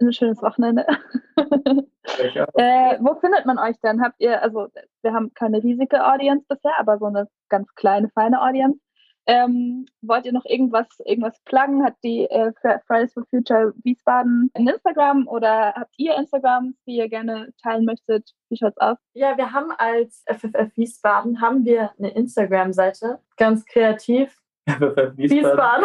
[0.00, 0.86] ein schönes Wochenende.
[1.36, 4.02] äh, wo findet man euch denn?
[4.02, 4.68] Habt ihr, also
[5.02, 8.78] wir haben keine riesige Audience bisher, aber so eine ganz kleine, feine Audience.
[9.26, 11.84] Ähm, wollt ihr noch irgendwas, irgendwas pluggen?
[11.84, 12.52] Hat die äh,
[12.86, 18.32] Fridays for Future Wiesbaden ein Instagram oder habt ihr Instagram, die ihr gerne teilen möchtet?
[18.48, 18.98] Wie schaut's aus?
[19.14, 24.36] Ja, wir haben als FFF Wiesbaden haben wir eine Instagram-Seite, ganz kreativ.
[24.68, 25.84] FFF Wiesbaden.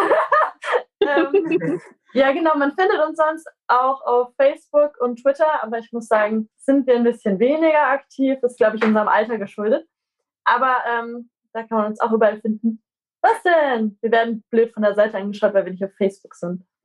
[1.00, 1.80] ähm,
[2.14, 2.56] ja, genau.
[2.56, 6.96] Man findet uns sonst auch auf Facebook und Twitter, aber ich muss sagen, sind wir
[6.96, 8.38] ein bisschen weniger aktiv.
[8.40, 9.86] Das ist, glaube ich, unserem Alter geschuldet.
[10.44, 12.82] Aber ähm, da kann man uns auch überall finden.
[13.20, 13.98] Was denn?
[14.00, 16.64] Wir werden blöd von der Seite angeschaut, weil wir nicht auf Facebook sind.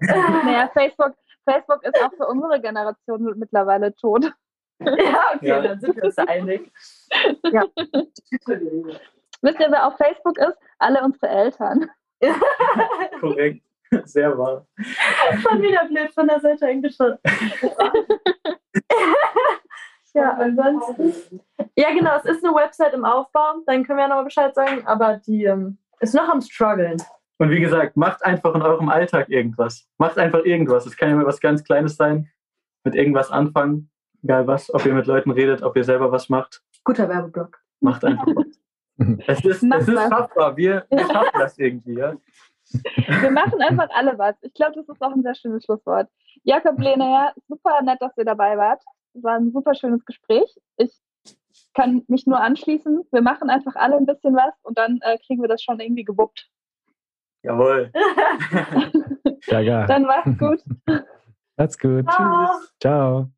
[0.00, 1.14] naja, Facebook,
[1.48, 4.32] Facebook ist auch für unsere Generation mittlerweile tot.
[4.80, 5.60] Ja, okay, ja.
[5.60, 6.72] dann sind wir uns einig.
[7.52, 7.64] Ja.
[9.42, 10.56] Wisst ihr, wer auf Facebook ist?
[10.78, 11.90] Alle unsere Eltern.
[13.20, 13.62] Korrekt.
[14.04, 14.66] Sehr wahr.
[15.42, 17.18] Schon wieder blöd von der Seite eingeschaut.
[20.14, 21.40] ja, ansonsten.
[21.76, 24.86] Ja, genau, es ist eine Website im Aufbau, dann können wir ja nochmal Bescheid sagen,
[24.86, 27.02] aber die ähm, ist noch am struggeln.
[27.38, 29.88] Und wie gesagt, macht einfach in eurem Alltag irgendwas.
[29.98, 30.86] Macht einfach irgendwas.
[30.86, 32.30] Es kann ja mal was ganz Kleines sein,
[32.84, 33.90] mit irgendwas anfangen,
[34.22, 36.62] egal was, ob ihr mit Leuten redet, ob ihr selber was macht.
[36.84, 37.58] Guter Werbeblock.
[37.80, 38.46] Macht einfach was.
[39.26, 40.56] Es ist, es ist schaffbar.
[40.56, 42.14] Wir, wir schaffen das irgendwie, ja.
[43.20, 44.36] Wir machen einfach alle was.
[44.42, 46.08] Ich glaube, das ist auch ein sehr schönes Schlusswort.
[46.44, 48.80] Jakob Lehner, super nett, dass ihr dabei wart.
[49.14, 50.56] War ein super schönes Gespräch.
[50.76, 51.00] Ich
[51.74, 53.04] kann mich nur anschließen.
[53.10, 56.04] Wir machen einfach alle ein bisschen was und dann äh, kriegen wir das schon irgendwie
[56.04, 56.48] gewuppt.
[57.42, 57.92] Jawohl.
[59.46, 59.86] ja, ja.
[59.86, 60.64] Dann macht's gut.
[61.56, 62.10] Macht's gut.
[62.10, 62.46] Ciao.
[62.46, 62.74] Tschüss.
[62.80, 63.30] Ciao.